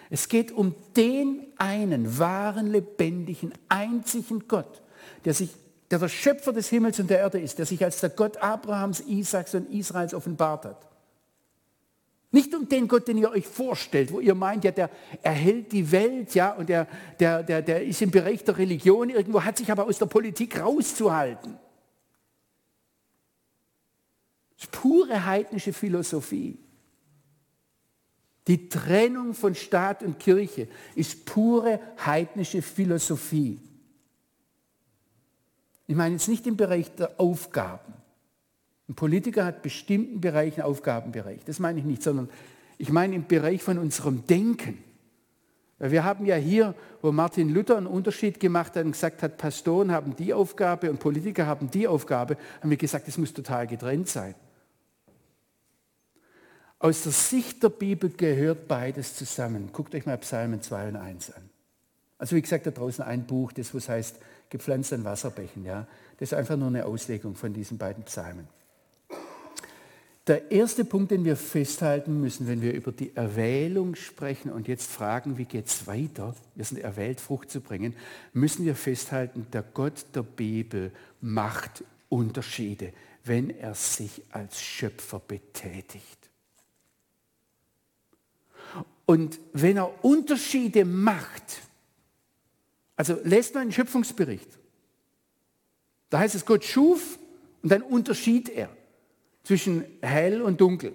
[0.09, 4.81] Es geht um den einen wahren, lebendigen, einzigen Gott,
[5.25, 5.49] der sich
[5.91, 9.01] der der Schöpfer des Himmels und der Erde ist, der sich als der Gott Abrahams,
[9.01, 10.87] Isaaks und Israels offenbart hat.
[12.31, 14.89] Nicht um den Gott, den ihr euch vorstellt, wo ihr meint, ja, der
[15.21, 16.85] erhält die Welt, ja, und der,
[17.17, 20.59] der, der, der ist im Bereich der Religion irgendwo, hat sich aber aus der Politik
[20.59, 21.57] rauszuhalten.
[24.55, 26.59] Das ist pure heidnische Philosophie.
[28.47, 33.59] Die Trennung von Staat und Kirche ist pure heidnische Philosophie.
[35.87, 37.93] Ich meine jetzt nicht im Bereich der Aufgaben.
[38.87, 41.43] Ein Politiker hat bestimmten Bereichen Aufgabenbereich.
[41.45, 42.29] Das meine ich nicht, sondern
[42.77, 44.83] ich meine im Bereich von unserem Denken.
[45.77, 49.91] Wir haben ja hier, wo Martin Luther einen Unterschied gemacht hat und gesagt hat, Pastoren
[49.91, 54.07] haben die Aufgabe und Politiker haben die Aufgabe, haben wir gesagt, es muss total getrennt
[54.07, 54.35] sein.
[56.79, 59.69] Aus der Sicht der Bibel gehört beides zusammen.
[59.73, 61.49] Guckt euch mal Psalmen 2 und 1 an.
[62.17, 64.17] Also wie gesagt, da draußen ein Buch, das was heißt
[64.49, 65.65] gepflanzt an Wasserbächen.
[65.65, 65.87] Ja?
[66.19, 68.47] Das ist einfach nur eine Auslegung von diesen beiden Psalmen.
[70.27, 74.89] Der erste Punkt, den wir festhalten müssen, wenn wir über die Erwählung sprechen und jetzt
[74.89, 77.95] fragen, wie geht es weiter, wir sind erwählt, Frucht zu bringen,
[78.33, 82.91] müssen wir festhalten, der Gott der Bibel macht Unterschiede,
[83.23, 86.25] wenn er sich als Schöpfer betätigt.
[89.05, 91.61] Und wenn er Unterschiede macht,
[92.95, 94.49] also lest mal einen Schöpfungsbericht.
[96.09, 97.19] Da heißt es, Gott schuf
[97.61, 98.69] und dann unterschied er
[99.43, 100.93] zwischen hell und dunkel.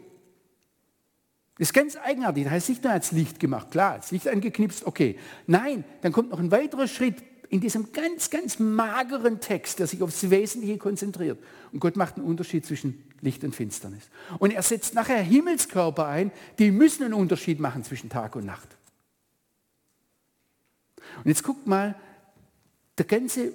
[1.58, 2.44] Das ist ganz eigenartig.
[2.44, 5.18] Das heißt nicht nur als Licht gemacht, klar, als Licht angeknipst, okay.
[5.46, 7.16] Nein, dann kommt noch ein weiterer Schritt
[7.50, 11.38] in diesem ganz, ganz mageren Text, der sich aufs Wesentliche konzentriert.
[11.72, 14.08] Und Gott macht einen Unterschied zwischen Licht und Finsternis.
[14.38, 18.68] Und er setzt nachher Himmelskörper ein, die müssen einen Unterschied machen zwischen Tag und Nacht.
[21.18, 21.94] Und jetzt guckt mal,
[22.98, 23.52] der ganze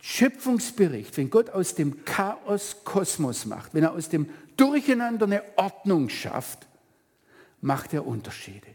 [0.00, 6.08] Schöpfungsbericht, wenn Gott aus dem Chaos Kosmos macht, wenn er aus dem Durcheinander eine Ordnung
[6.08, 6.66] schafft,
[7.60, 8.68] macht er Unterschiede.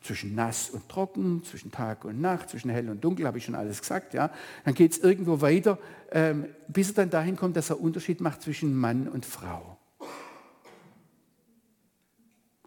[0.00, 3.54] zwischen nass und trocken, zwischen Tag und Nacht, zwischen hell und dunkel, habe ich schon
[3.54, 4.12] alles gesagt.
[4.12, 4.30] Ja.
[4.64, 5.78] Dann geht es irgendwo weiter,
[6.12, 9.78] ähm, bis er dann dahin kommt, dass er Unterschied macht zwischen Mann und Frau.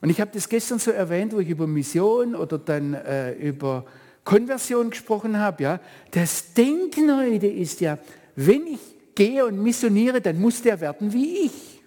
[0.00, 3.84] Und ich habe das gestern so erwähnt, wo ich über Mission oder dann äh, über
[4.24, 5.62] Konversion gesprochen habe.
[5.62, 5.80] Ja.
[6.10, 7.98] Das Denken heute ist ja,
[8.36, 8.80] wenn ich
[9.14, 11.82] gehe und missioniere, dann muss der werden wie ich.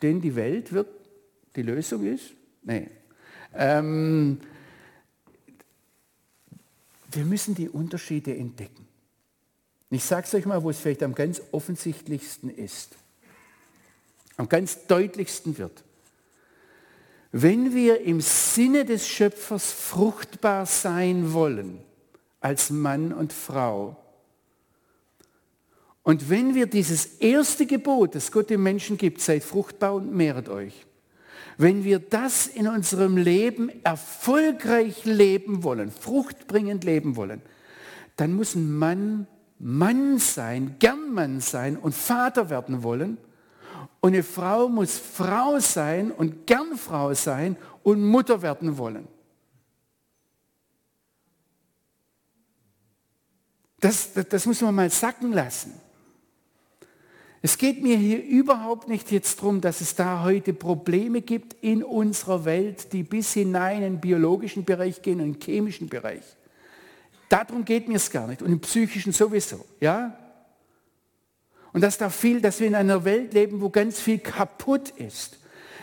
[0.00, 0.88] Denn die Welt wird
[1.56, 2.34] die Lösung ist?
[2.62, 2.88] Nee.
[3.54, 4.38] Ähm,
[7.10, 8.86] wir müssen die Unterschiede entdecken.
[9.90, 12.94] Ich sage es euch mal, wo es vielleicht am ganz offensichtlichsten ist,
[14.36, 15.82] am ganz deutlichsten wird.
[17.30, 21.80] Wenn wir im Sinne des Schöpfers fruchtbar sein wollen,
[22.40, 23.96] als Mann und Frau,
[26.02, 30.48] und wenn wir dieses erste Gebot, das Gott dem Menschen gibt, seid fruchtbar und mehret
[30.48, 30.86] euch,
[31.58, 37.42] wenn wir das in unserem Leben erfolgreich leben wollen, fruchtbringend leben wollen,
[38.16, 39.26] dann muss ein Mann
[39.58, 43.18] Mann sein, gern Mann sein und Vater werden wollen
[44.00, 49.08] und eine Frau muss Frau sein und gern Frau sein und Mutter werden wollen.
[53.80, 55.72] Das, das, das, muss man mal sacken lassen.
[57.40, 61.84] Es geht mir hier überhaupt nicht jetzt darum, dass es da heute Probleme gibt in
[61.84, 66.24] unserer Welt, die bis hinein in den biologischen Bereich gehen und chemischen Bereich.
[67.28, 69.64] Darum geht mir es gar nicht und im psychischen sowieso.
[69.80, 70.18] Ja?
[71.72, 75.38] Und dass da viel, dass wir in einer Welt leben, wo ganz viel kaputt ist.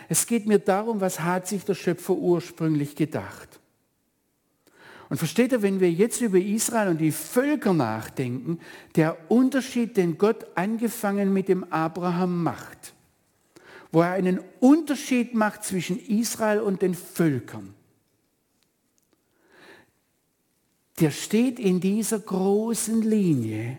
[0.08, 3.60] Es geht mir darum, was hat sich der Schöpfer ursprünglich gedacht.
[5.08, 8.58] Und versteht ihr, wenn wir jetzt über Israel und die Völker nachdenken,
[8.96, 12.92] der Unterschied, den Gott angefangen mit dem Abraham macht,
[13.92, 17.72] wo er einen Unterschied macht zwischen Israel und den Völkern,
[20.98, 23.78] der steht in dieser großen Linie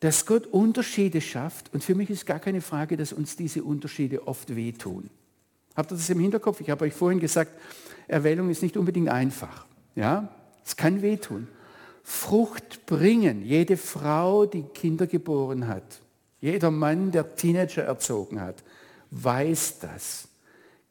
[0.00, 1.72] dass Gott Unterschiede schafft.
[1.74, 5.10] Und für mich ist gar keine Frage, dass uns diese Unterschiede oft wehtun.
[5.76, 6.60] Habt ihr das im Hinterkopf?
[6.60, 7.52] Ich habe euch vorhin gesagt,
[8.06, 9.66] Erwählung ist nicht unbedingt einfach.
[9.94, 10.28] Ja,
[10.64, 11.48] es kann wehtun.
[12.02, 16.00] Frucht bringen, jede Frau, die Kinder geboren hat,
[16.40, 18.62] jeder Mann, der Teenager erzogen hat,
[19.10, 20.28] weiß das.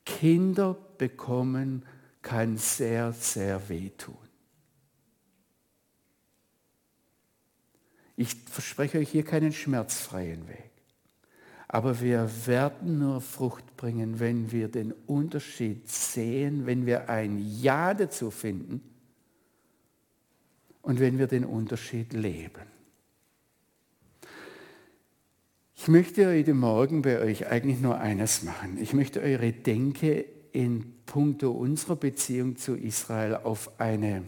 [0.05, 1.83] Kinder bekommen
[2.21, 4.26] kann sehr, sehr wehtun.
[8.17, 10.71] Ich verspreche euch hier keinen schmerzfreien Weg.
[11.67, 17.93] Aber wir werden nur Frucht bringen, wenn wir den Unterschied sehen, wenn wir ein Ja
[17.93, 18.82] dazu finden
[20.82, 22.63] und wenn wir den Unterschied leben.
[25.75, 28.77] Ich möchte heute Morgen bei euch eigentlich nur eines machen.
[28.82, 34.23] Ich möchte eure Denke in puncto unserer Beziehung zu Israel auf eine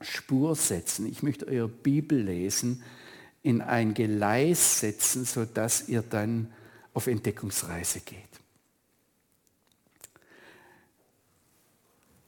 [0.00, 1.06] Spur setzen.
[1.06, 2.82] Ich möchte eure Bibel lesen
[3.42, 6.52] in ein Gleis setzen, sodass ihr dann
[6.94, 8.18] auf Entdeckungsreise geht.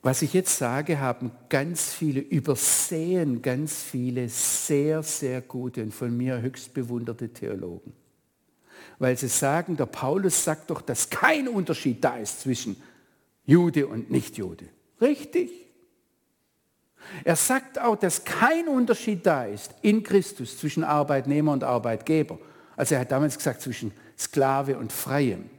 [0.02, 6.16] Was ich jetzt sage, haben ganz viele übersehen, ganz viele sehr, sehr gute und von
[6.16, 7.92] mir höchst bewunderte Theologen.
[8.98, 12.80] Weil sie sagen, der Paulus sagt doch, dass kein Unterschied da ist zwischen
[13.44, 14.66] Jude und Nichtjude.
[15.00, 15.67] Richtig.
[17.24, 22.38] Er sagt auch, dass kein Unterschied da ist in Christus zwischen Arbeitnehmer und Arbeitgeber.
[22.76, 25.50] Also er hat damals gesagt zwischen Sklave und Freiem.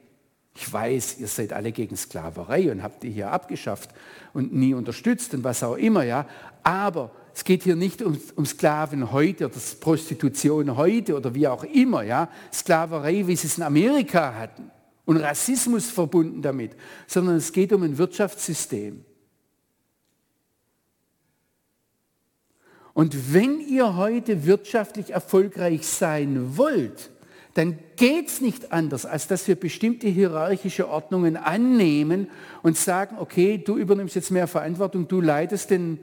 [0.55, 3.91] Ich weiß, ihr seid alle gegen Sklaverei und habt die hier abgeschafft
[4.33, 6.25] und nie unterstützt und was auch immer, ja.
[6.63, 11.63] Aber es geht hier nicht um, um Sklaven heute oder Prostitution heute oder wie auch
[11.63, 12.29] immer, ja.
[12.53, 14.69] Sklaverei, wie sie es in Amerika hatten
[15.05, 16.75] und Rassismus verbunden damit,
[17.07, 19.05] sondern es geht um ein Wirtschaftssystem.
[22.99, 27.11] Und wenn ihr heute wirtschaftlich erfolgreich sein wollt,
[27.53, 32.29] dann geht es nicht anders, als dass wir bestimmte hierarchische Ordnungen annehmen
[32.61, 36.01] und sagen, okay, du übernimmst jetzt mehr Verantwortung, du leitest den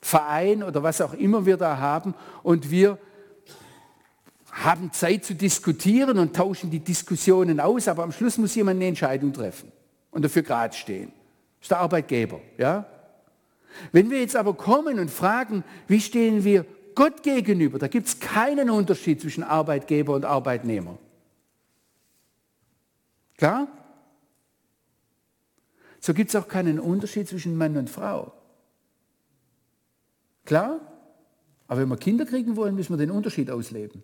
[0.00, 2.98] Verein oder was auch immer wir da haben und wir
[4.52, 8.86] haben Zeit zu diskutieren und tauschen die Diskussionen aus, aber am Schluss muss jemand eine
[8.86, 9.72] Entscheidung treffen
[10.12, 11.10] und dafür gerade stehen.
[11.58, 12.38] Das ist der Arbeitgeber.
[12.56, 12.86] Ja?
[13.92, 18.20] Wenn wir jetzt aber kommen und fragen, wie stehen wir Gott gegenüber, da gibt es
[18.20, 20.98] keinen Unterschied zwischen Arbeitgeber und Arbeitnehmer.
[23.36, 23.68] Klar?
[26.00, 28.32] So gibt es auch keinen Unterschied zwischen Mann und Frau.
[30.44, 30.80] Klar?
[31.66, 34.02] Aber wenn wir Kinder kriegen wollen, müssen wir den Unterschied ausleben.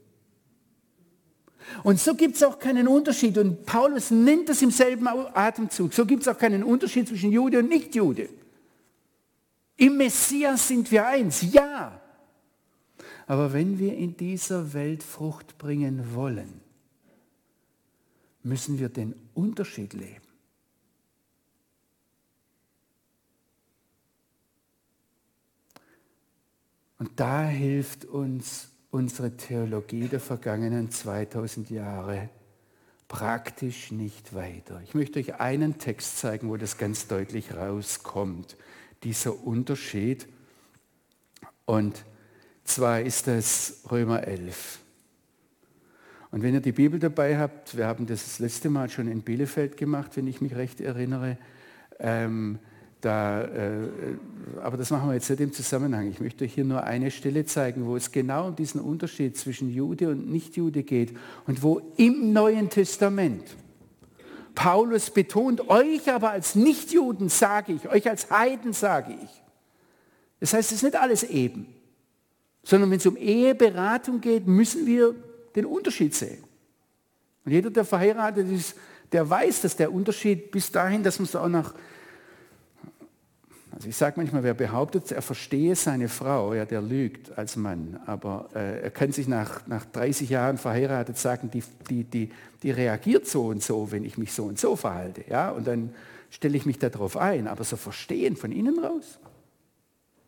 [1.84, 3.38] Und so gibt es auch keinen Unterschied.
[3.38, 5.94] Und Paulus nennt das im selben Atemzug.
[5.94, 8.28] So gibt es auch keinen Unterschied zwischen Jude und Nichtjude.
[9.76, 12.00] Im Messias sind wir eins, ja.
[13.26, 16.60] Aber wenn wir in dieser Welt Frucht bringen wollen,
[18.42, 20.20] müssen wir den Unterschied leben.
[26.98, 32.28] Und da hilft uns unsere Theologie der vergangenen 2000 Jahre
[33.08, 34.80] praktisch nicht weiter.
[34.84, 38.56] Ich möchte euch einen Text zeigen, wo das ganz deutlich rauskommt,
[39.02, 40.26] dieser Unterschied.
[41.64, 42.04] Und
[42.64, 44.78] zwar ist das Römer 11.
[46.30, 49.20] Und wenn ihr die Bibel dabei habt, wir haben das, das letzte Mal schon in
[49.20, 51.36] Bielefeld gemacht, wenn ich mich recht erinnere,
[51.98, 52.58] ähm,
[53.02, 53.88] da, äh,
[54.62, 56.08] aber das machen wir jetzt nicht im Zusammenhang.
[56.08, 59.68] Ich möchte euch hier nur eine Stelle zeigen, wo es genau um diesen Unterschied zwischen
[59.68, 61.14] Jude und Nichtjude geht
[61.46, 63.56] und wo im Neuen Testament
[64.54, 69.42] Paulus betont, euch aber als Nichtjuden sage ich, euch als Heiden sage ich.
[70.40, 71.66] Das heißt, es ist nicht alles eben
[72.62, 75.14] sondern wenn es um Eheberatung geht, müssen wir
[75.54, 76.42] den Unterschied sehen.
[77.44, 78.76] Und jeder, der verheiratet ist,
[79.10, 81.74] der weiß, dass der Unterschied bis dahin, dass man es auch nach,
[83.82, 87.98] also ich sage manchmal, wer behauptet, er verstehe seine Frau, ja, der lügt als Mann,
[88.06, 92.30] aber äh, er kann sich nach, nach 30 Jahren verheiratet sagen, die, die, die,
[92.62, 95.92] die reagiert so und so, wenn ich mich so und so verhalte, ja, und dann
[96.30, 99.18] stelle ich mich darauf ein, aber so verstehen von innen raus,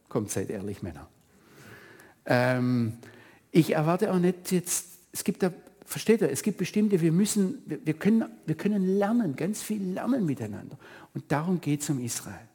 [0.08, 1.06] kommt seid ehrlich Männer.
[2.26, 2.94] Ähm,
[3.52, 5.52] ich erwarte auch nicht jetzt, es gibt da,
[5.84, 9.92] versteht ihr, es gibt bestimmte, wir müssen, wir, wir, können, wir können lernen, ganz viel
[9.92, 10.76] lernen miteinander.
[11.14, 12.48] Und darum geht es um Israel.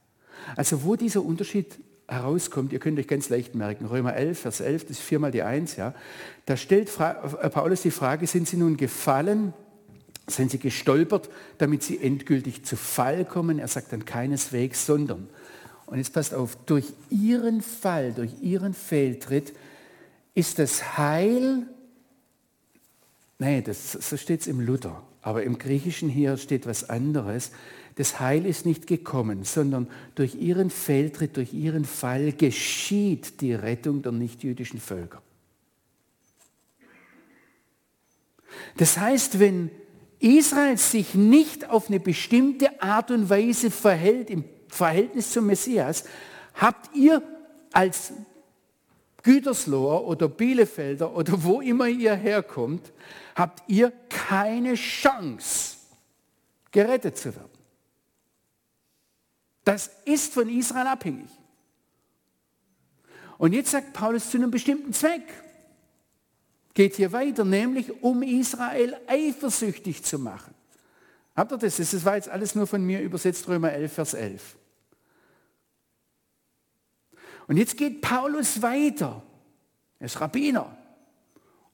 [0.56, 4.84] Also wo dieser Unterschied herauskommt, ihr könnt euch ganz leicht merken, Römer 11, Vers 11,
[4.84, 5.94] das ist viermal die Eins, ja,
[6.46, 9.54] da stellt äh, Paulus die Frage, sind sie nun gefallen,
[10.28, 13.60] sind sie gestolpert, damit sie endgültig zu Fall kommen?
[13.60, 15.28] Er sagt dann keineswegs, sondern
[15.90, 19.54] und jetzt passt auf, durch ihren Fall, durch ihren Fehltritt
[20.36, 21.66] ist das Heil,
[23.40, 27.52] nee, das, so steht es im Luther, aber im Griechischen hier steht was anderes.
[27.96, 34.02] Das Heil ist nicht gekommen, sondern durch ihren Fehltritt, durch ihren Fall geschieht die Rettung
[34.02, 35.22] der nichtjüdischen Völker.
[38.78, 39.70] Das heißt, wenn
[40.20, 46.04] Israel sich nicht auf eine bestimmte Art und Weise verhält im Verhältnis zum Messias,
[46.54, 47.22] habt ihr
[47.72, 48.14] als
[49.24, 52.92] Gütersloher oder Bielefelder oder wo immer ihr herkommt,
[53.36, 55.78] habt ihr keine Chance,
[56.72, 57.49] gerettet zu werden.
[59.70, 61.30] Das ist von Israel abhängig.
[63.38, 65.22] Und jetzt sagt Paulus zu einem bestimmten Zweck.
[66.74, 70.56] Geht hier weiter, nämlich um Israel eifersüchtig zu machen.
[71.36, 71.78] Habt ihr das?
[71.78, 74.58] Das war jetzt alles nur von mir übersetzt, Römer 11, Vers 11.
[77.46, 79.22] Und jetzt geht Paulus weiter.
[80.00, 80.76] Er ist Rabbiner.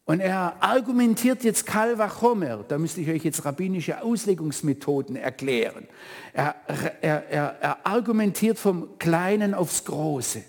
[0.06, 5.88] Und er argumentiert jetzt Kalvachomer, da müsste ich euch jetzt rabbinische Auslegungsmethoden erklären.
[6.32, 6.56] Er,
[7.02, 10.44] er, er, er argumentiert vom Kleinen aufs Große,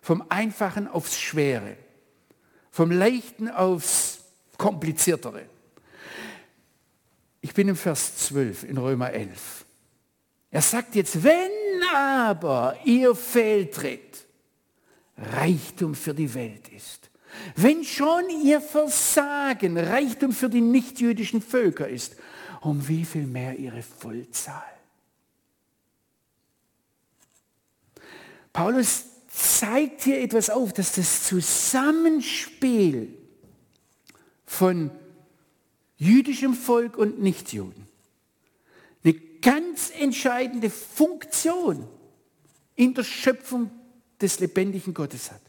[0.00, 1.76] vom Einfachen aufs Schwere,
[2.70, 4.20] vom Leichten aufs
[4.56, 5.42] Kompliziertere.
[7.42, 9.66] Ich bin im Vers 12 in Römer 11.
[10.50, 11.50] Er sagt jetzt, wenn
[11.94, 14.24] aber ihr fehltritt,
[15.16, 17.10] Reichtum für die Welt ist,
[17.56, 22.16] wenn schon ihr Versagen Reichtum für die nichtjüdischen Völker ist,
[22.60, 24.62] um wie viel mehr ihre Vollzahl?
[28.52, 33.16] Paulus zeigt hier etwas auf, dass das Zusammenspiel
[34.46, 34.90] von
[35.96, 37.86] jüdischem Volk und Nichtjuden
[39.04, 41.86] eine ganz entscheidende Funktion
[42.74, 43.70] in der Schöpfung
[44.20, 45.40] des lebendigen Gottes hat.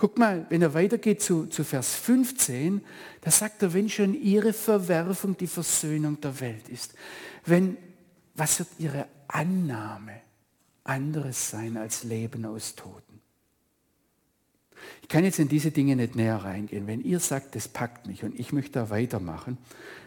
[0.00, 2.82] Guck mal, wenn er weitergeht zu, zu Vers 15,
[3.20, 6.94] da sagt er, wenn schon ihre Verwerfung die Versöhnung der Welt ist,
[7.44, 7.76] wenn,
[8.36, 10.12] was wird ihre Annahme
[10.84, 13.20] anderes sein als Leben aus Toten?
[15.02, 16.86] Ich kann jetzt in diese Dinge nicht näher reingehen.
[16.86, 19.58] Wenn ihr sagt, das packt mich und ich möchte da weitermachen,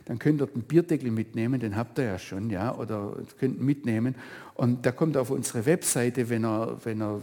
[0.06, 4.16] dann könnt ihr einen Bierdeckel mitnehmen, den habt ihr ja schon, ja, oder könnt mitnehmen.
[4.54, 7.20] Und da kommt auf unsere Webseite, wenn er, wenn er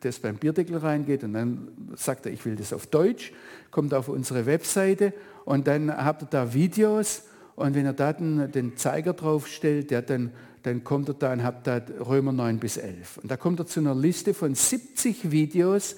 [0.00, 3.32] das beim Bierdeckel reingeht und dann sagt er, ich will das auf Deutsch,
[3.70, 5.12] kommt auf unsere Webseite
[5.44, 7.22] und dann habt ihr da Videos
[7.58, 10.30] und wenn er da den, den Zeiger drauf stellt, ja, dann,
[10.62, 13.18] dann kommt er da und habt da Römer 9 bis 11.
[13.18, 15.96] Und da kommt er zu einer Liste von 70 Videos,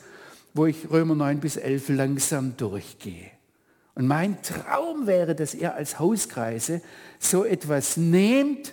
[0.55, 3.31] wo ich Römer 9 bis 11 langsam durchgehe.
[3.95, 6.81] Und mein Traum wäre, dass ihr als Hauskreise
[7.19, 8.73] so etwas nehmt.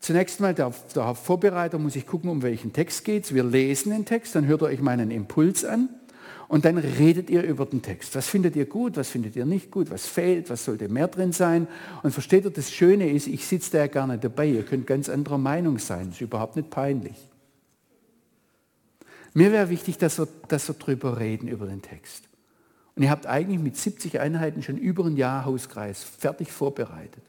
[0.00, 3.34] Zunächst mal, der, der Vorbereiter muss ich gucken, um welchen Text geht es.
[3.34, 5.90] Wir lesen den Text, dann hört ihr euch meinen Impuls an
[6.48, 8.14] und dann redet ihr über den Text.
[8.14, 11.32] Was findet ihr gut, was findet ihr nicht gut, was fehlt, was sollte mehr drin
[11.32, 11.68] sein.
[12.02, 14.46] Und versteht ihr, das Schöne ist, ich sitze da ja gar nicht dabei.
[14.46, 16.06] Ihr könnt ganz anderer Meinung sein.
[16.06, 17.16] Das ist überhaupt nicht peinlich.
[19.34, 22.24] Mir wäre wichtig, dass wir, dass wir drüber reden, über den Text.
[22.96, 27.22] Und ihr habt eigentlich mit 70 Einheiten schon über ein Jahr Hauskreis fertig vorbereitet.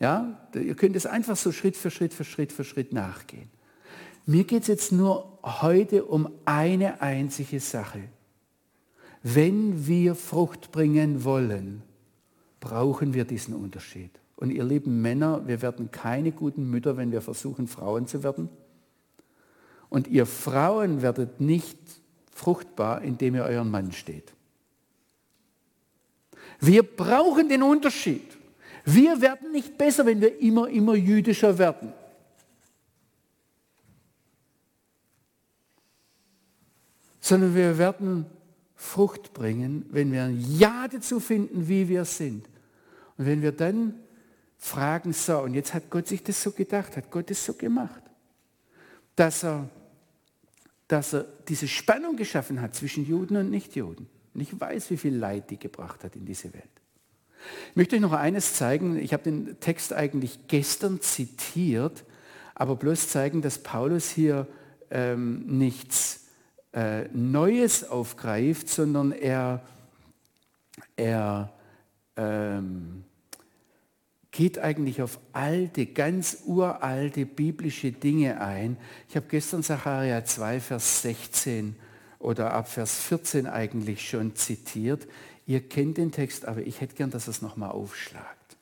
[0.00, 3.50] Ja, ihr könnt es einfach so Schritt für Schritt für Schritt für Schritt nachgehen.
[4.26, 8.00] Mir geht es jetzt nur heute um eine einzige Sache.
[9.22, 11.82] Wenn wir Frucht bringen wollen,
[12.60, 14.10] brauchen wir diesen Unterschied.
[14.36, 18.48] Und ihr lieben Männer, wir werden keine guten Mütter, wenn wir versuchen, Frauen zu werden.
[19.90, 21.78] Und ihr Frauen werdet nicht
[22.32, 24.32] fruchtbar, indem ihr euren Mann steht.
[26.58, 28.39] Wir brauchen den Unterschied.
[28.84, 31.92] Wir werden nicht besser, wenn wir immer, immer jüdischer werden.
[37.20, 38.26] Sondern wir werden
[38.74, 42.46] Frucht bringen, wenn wir ein Ja dazu finden, wie wir sind.
[43.18, 43.94] Und wenn wir dann
[44.56, 48.02] fragen, so, und jetzt hat Gott sich das so gedacht, hat Gott es so gemacht,
[49.14, 49.68] dass er
[50.90, 54.08] dass er diese Spannung geschaffen hat zwischen Juden und Nichtjuden.
[54.34, 56.79] Und ich weiß, wie viel Leid die gebracht hat in diese Welt.
[57.70, 58.98] Ich möchte euch noch eines zeigen.
[58.98, 62.04] Ich habe den Text eigentlich gestern zitiert,
[62.54, 64.46] aber bloß zeigen, dass Paulus hier
[64.90, 66.26] ähm, nichts
[66.72, 69.62] äh, Neues aufgreift, sondern er,
[70.96, 71.52] er
[72.16, 73.04] ähm,
[74.30, 78.76] geht eigentlich auf alte, ganz uralte biblische Dinge ein.
[79.08, 81.74] Ich habe gestern Sacharja 2, Vers 16
[82.18, 85.08] oder ab Vers 14 eigentlich schon zitiert.
[85.50, 88.56] Ihr kennt den Text, aber ich hätte gern, dass es nochmal aufschlagt.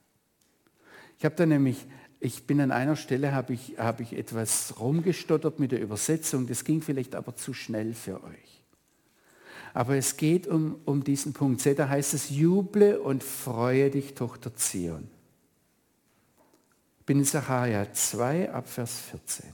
[1.18, 1.86] Ich habe da nämlich,
[2.18, 6.64] ich bin an einer Stelle, habe ich, habe ich etwas rumgestottert mit der Übersetzung, das
[6.64, 8.64] ging vielleicht aber zu schnell für euch.
[9.74, 11.61] Aber es geht um, um diesen Punkt.
[11.61, 15.11] Seht, da heißt es, juble und freue dich, Tochter Zion
[17.09, 19.47] bin in Sacharja 2 ab Vers 14.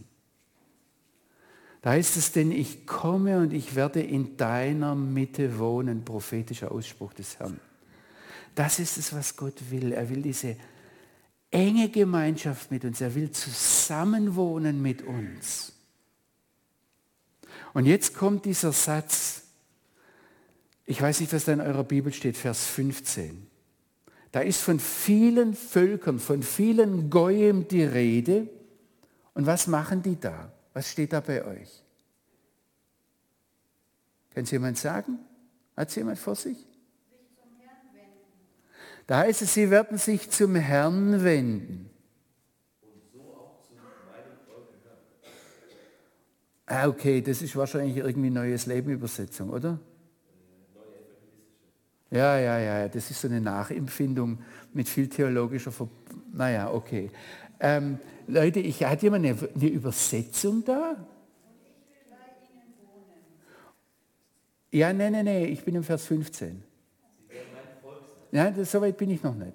[1.85, 7.13] Da heißt es, denn ich komme und ich werde in deiner Mitte wohnen, prophetischer Ausspruch
[7.13, 7.61] des Herrn.
[8.55, 9.93] Das ist es, was Gott will.
[9.93, 10.57] Er will diese
[11.51, 13.03] enge Gemeinschaft mit uns.
[13.03, 15.75] Er will zusammenwohnen mit uns.
[17.75, 19.43] Und jetzt kommt dieser Satz,
[20.87, 23.47] ich weiß nicht, was da in eurer Bibel steht, Vers 15.
[24.33, 28.49] Da ist von vielen Völkern, von vielen Goyim die Rede.
[29.35, 30.51] Und was machen die da?
[30.75, 31.83] Was steht da bei euch?
[34.35, 35.21] Kann es jemand sagen?
[35.77, 36.59] Hat es jemand vor sich?
[39.07, 41.91] Da heißt es, sie werden sich zum Herrn wenden.
[46.67, 49.79] Ah, okay, das ist wahrscheinlich irgendwie neues Leben Übersetzung, oder?
[52.11, 54.39] Ja, ja, ja, das ist so eine Nachempfindung
[54.73, 55.89] mit viel theologischer Ver
[56.33, 57.11] Naja, okay.
[57.61, 60.97] Ähm, Leute, ich hatte jemand eine, eine Übersetzung da?
[64.71, 66.63] Ja, nein, nein, nein, ich bin im Vers 15.
[68.33, 69.53] Ja, das, so weit bin ich noch nicht.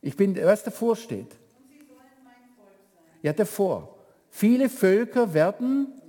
[0.00, 1.34] Ich bin, was davor steht.
[3.22, 3.96] Ja, davor.
[4.30, 6.00] Viele Völker werden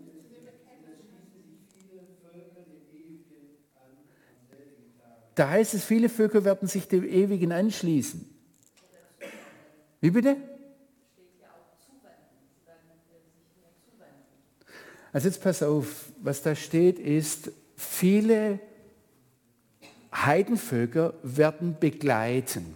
[5.35, 8.25] Da heißt es, viele Völker werden sich dem Ewigen anschließen.
[9.99, 10.37] Wie bitte?
[15.15, 18.59] Also jetzt pass auf, was da steht ist, viele
[20.13, 22.75] Heidenvölker werden begleiten.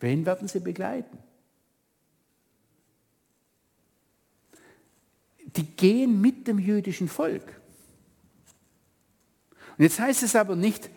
[0.00, 1.18] Wen werden sie begleiten?
[5.54, 7.60] Die gehen mit dem jüdischen Volk.
[9.76, 10.88] Und jetzt heißt es aber nicht,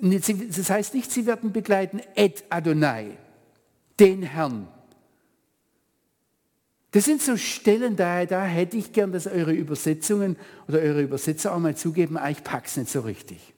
[0.00, 3.18] das heißt nicht, sie werden begleiten Ed Adonai,
[4.00, 4.68] den Herrn.
[6.96, 10.34] Das sind so Stellen, da, da hätte ich gern, dass eure Übersetzungen
[10.66, 13.52] oder eure Übersetzer auch mal zugeben, ah, ich pack's nicht so richtig.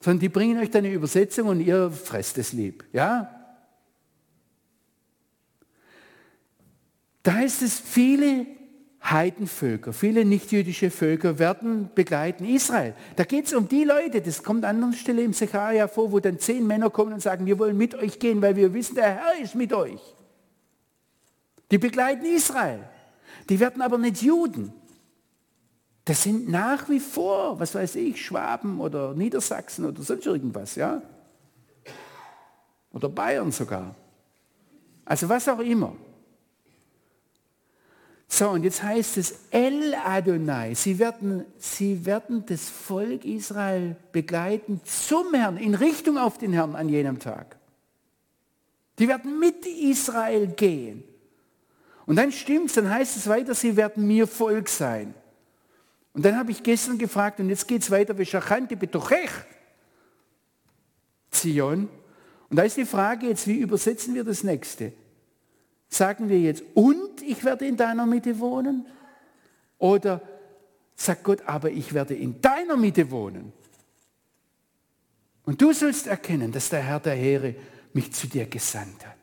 [0.00, 2.84] Sondern die bringen euch dann eine Übersetzung und ihr fresst es lieb.
[2.94, 3.38] Ja?
[7.22, 8.46] Da heißt es, viele
[9.02, 12.94] Heidenvölker, viele nichtjüdische Völker werden begleiten Israel.
[13.16, 16.20] Da geht es um die Leute, das kommt an anderer Stelle im Sacharja vor, wo
[16.20, 19.16] dann zehn Männer kommen und sagen, wir wollen mit euch gehen, weil wir wissen, der
[19.16, 20.13] Herr ist mit euch.
[21.70, 22.88] Die begleiten Israel.
[23.48, 24.72] Die werden aber nicht Juden.
[26.04, 31.00] Das sind nach wie vor, was weiß ich, Schwaben oder Niedersachsen oder sonst irgendwas, ja?
[32.92, 33.94] Oder Bayern sogar.
[35.04, 35.96] Also was auch immer.
[38.28, 40.74] So, und jetzt heißt es El Adonai.
[40.74, 46.74] Sie werden, sie werden das Volk Israel begleiten zum Herrn, in Richtung auf den Herrn
[46.74, 47.56] an jenem Tag.
[48.98, 51.04] Die werden mit Israel gehen.
[52.06, 55.14] Und dann stimmt es, dann heißt es weiter, sie werden mir Volk sein.
[56.12, 59.30] Und dann habe ich gestern gefragt, und jetzt geht es weiter, Veshachanti betochech,
[61.30, 61.88] Zion.
[62.48, 64.92] Und da ist die Frage jetzt, wie übersetzen wir das nächste?
[65.88, 68.86] Sagen wir jetzt, und ich werde in deiner Mitte wohnen?
[69.78, 70.20] Oder
[70.94, 73.52] sagt Gott, aber ich werde in deiner Mitte wohnen?
[75.44, 77.54] Und du sollst erkennen, dass der Herr der Heere
[77.92, 79.13] mich zu dir gesandt hat.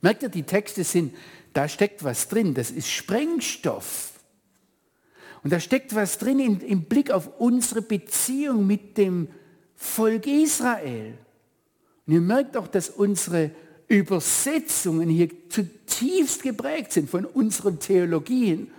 [0.00, 1.14] Merkt ihr, die Texte sind,
[1.52, 4.12] da steckt was drin, das ist Sprengstoff.
[5.42, 9.28] Und da steckt was drin im, im Blick auf unsere Beziehung mit dem
[9.76, 11.14] Volk Israel.
[12.06, 13.50] Und ihr merkt auch, dass unsere
[13.86, 18.70] Übersetzungen hier zutiefst geprägt sind von unseren Theologien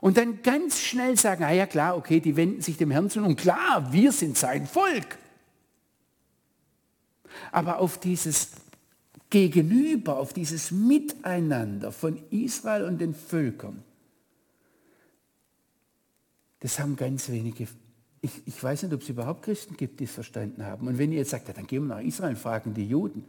[0.00, 3.20] und dann ganz schnell sagen, ah ja klar, okay, die wenden sich dem Herrn zu
[3.20, 5.18] und klar, wir sind sein Volk.
[7.50, 8.50] Aber auf dieses
[9.32, 13.82] Gegenüber, auf dieses Miteinander von Israel und den Völkern,
[16.60, 17.66] das haben ganz wenige,
[18.20, 20.86] ich, ich weiß nicht, ob es überhaupt Christen gibt, die es verstanden haben.
[20.86, 23.24] Und wenn ihr jetzt sagt, ja, dann gehen wir nach Israel und fragen die Juden,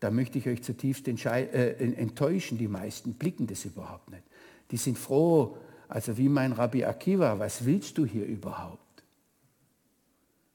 [0.00, 2.58] da möchte ich euch zutiefst äh, enttäuschen.
[2.58, 4.24] Die meisten blicken das überhaupt nicht.
[4.72, 9.04] Die sind froh, also wie mein Rabbi Akiva, was willst du hier überhaupt?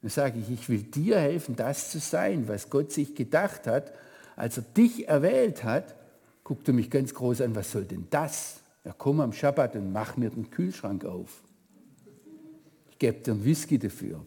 [0.02, 3.94] Dann sage ich, ich will dir helfen, das zu sein, was Gott sich gedacht hat,
[4.40, 5.96] als er dich erwählt hat.
[6.44, 8.62] Guck du mich ganz groß an, was soll denn das?
[8.86, 11.44] Ja, komm am Schabbat und mach mir den Kühlschrank auf.
[12.90, 14.26] Ich gebe dir einen Whisky dafür.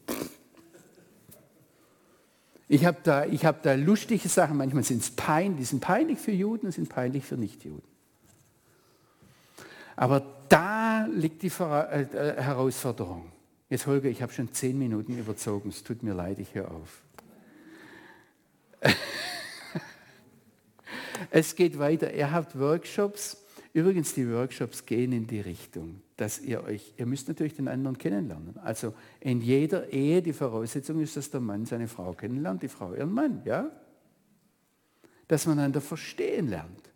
[2.68, 6.32] Ich habe da, hab da lustige Sachen, manchmal sind es peinlich, die sind peinlich für
[6.32, 7.82] Juden und sind peinlich für Nichtjuden.
[9.96, 13.32] Aber da liegt die äh, äh, Herausforderung.
[13.68, 17.02] Jetzt Holger, ich habe schon zehn Minuten überzogen, es tut mir leid, ich höre auf.
[21.30, 22.12] es geht weiter.
[22.14, 23.36] Ihr habt Workshops.
[23.72, 27.98] Übrigens, die Workshops gehen in die Richtung dass ihr euch, ihr müsst natürlich den anderen
[27.98, 28.56] kennenlernen.
[28.58, 32.94] Also in jeder Ehe die Voraussetzung ist, dass der Mann seine Frau kennenlernt, die Frau
[32.94, 33.72] ihren Mann, ja?
[35.26, 36.92] Dass man einander verstehen lernt.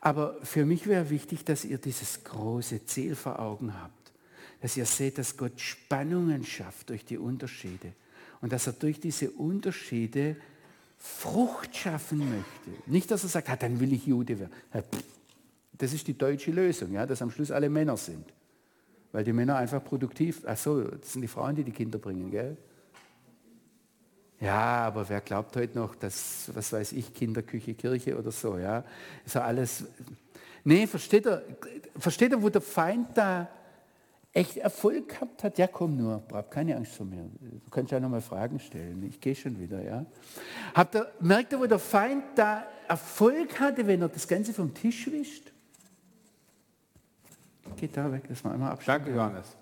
[0.00, 4.12] Aber für mich wäre wichtig, dass ihr dieses große Ziel vor Augen habt.
[4.62, 7.92] Dass ihr seht, dass Gott Spannungen schafft durch die Unterschiede.
[8.40, 10.36] Und dass er durch diese Unterschiede
[10.98, 12.82] Frucht schaffen möchte.
[12.90, 14.52] Nicht, dass er sagt, ah, dann will ich Jude werden.
[15.72, 18.24] Das ist die deutsche Lösung, ja, dass am Schluss alle Männer sind.
[19.12, 22.30] Weil die Männer einfach produktiv, ach so, das sind die Frauen, die die Kinder bringen,
[22.30, 22.56] gell?
[24.40, 28.84] Ja, aber wer glaubt heute noch, dass, was weiß ich, Kinderküche, Kirche oder so, ja?
[29.24, 29.84] Ist ja alles.
[30.62, 31.42] Nee, versteht ihr,
[31.96, 33.48] versteht ihr, wo der Feind da
[34.32, 35.58] echt Erfolg gehabt hat?
[35.58, 37.28] Ja, komm nur, hab keine Angst vor mir.
[37.40, 39.02] Du kannst ja noch mal Fragen stellen.
[39.02, 40.06] Ich gehe schon wieder, ja.
[40.74, 44.72] Habt ihr, merkt ihr, wo der Feind da Erfolg hatte, wenn er das Ganze vom
[44.72, 45.52] Tisch wischt?
[47.76, 49.06] Geht da weg, das mal einmal abschalten.
[49.06, 49.58] Danke, Johannes.